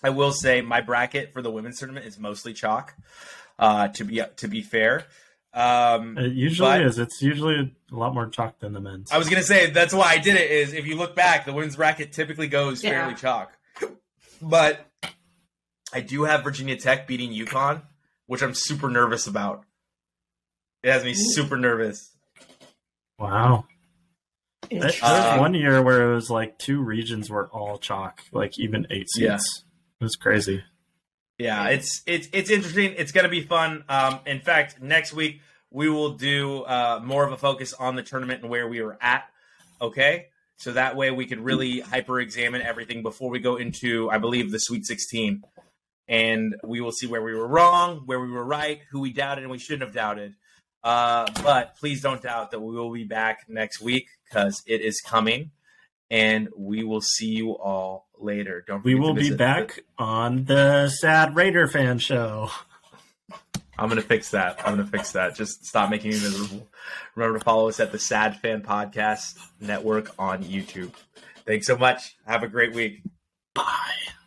[0.05, 2.95] I will say my bracket for the women's tournament is mostly chalk.
[3.59, 5.05] Uh, to be to be fair,
[5.55, 6.99] um, It usually But- is.
[6.99, 9.11] It's usually a lot more chalk than the men's.
[9.13, 10.51] I was gonna say that's why I did it.
[10.51, 12.91] Is if you look back, the women's bracket typically goes Yeah.
[12.91, 13.53] fairly chalk,
[14.41, 14.87] but
[15.93, 17.83] I do have Virginia Tech beating UConn,
[18.27, 19.65] which I'm super nervous about.
[20.83, 22.17] It has me super nervous.
[23.19, 23.67] wow.
[24.71, 24.93] There there
[25.35, 29.09] Um, one year where it was like two regions were all chalk, like even eight
[29.11, 29.19] seats.
[29.19, 29.35] Yeah.
[30.01, 30.65] It was crazy.
[31.43, 32.95] Yeah, it's it's it's interesting.
[32.97, 33.84] It's gonna be fun.
[33.88, 35.40] Um, in fact, next week
[35.70, 38.99] we will do uh, more of a focus on the tournament and where we were
[39.01, 39.24] at.
[39.80, 40.26] Okay,
[40.57, 44.53] so that way we could really hyper examine everything before we go into, I believe,
[44.53, 45.43] the Sweet Sixteen,
[46.07, 49.43] and we will see where we were wrong, where we were right, who we doubted
[49.43, 50.34] and we shouldn't have doubted.
[50.84, 55.01] Uh, but please don't doubt that we will be back next week because it is
[55.01, 55.51] coming,
[56.11, 58.64] and we will see you all later.
[58.66, 62.51] Don't We will be back on the Sad Raider fan show.
[63.79, 64.61] I'm gonna fix that.
[64.64, 65.35] I'm gonna fix that.
[65.35, 66.68] Just stop making me miserable.
[67.14, 70.93] Remember to follow us at the Sad Fan Podcast Network on YouTube.
[71.47, 72.16] Thanks so much.
[72.27, 73.03] Have a great week.
[73.55, 74.12] Bye.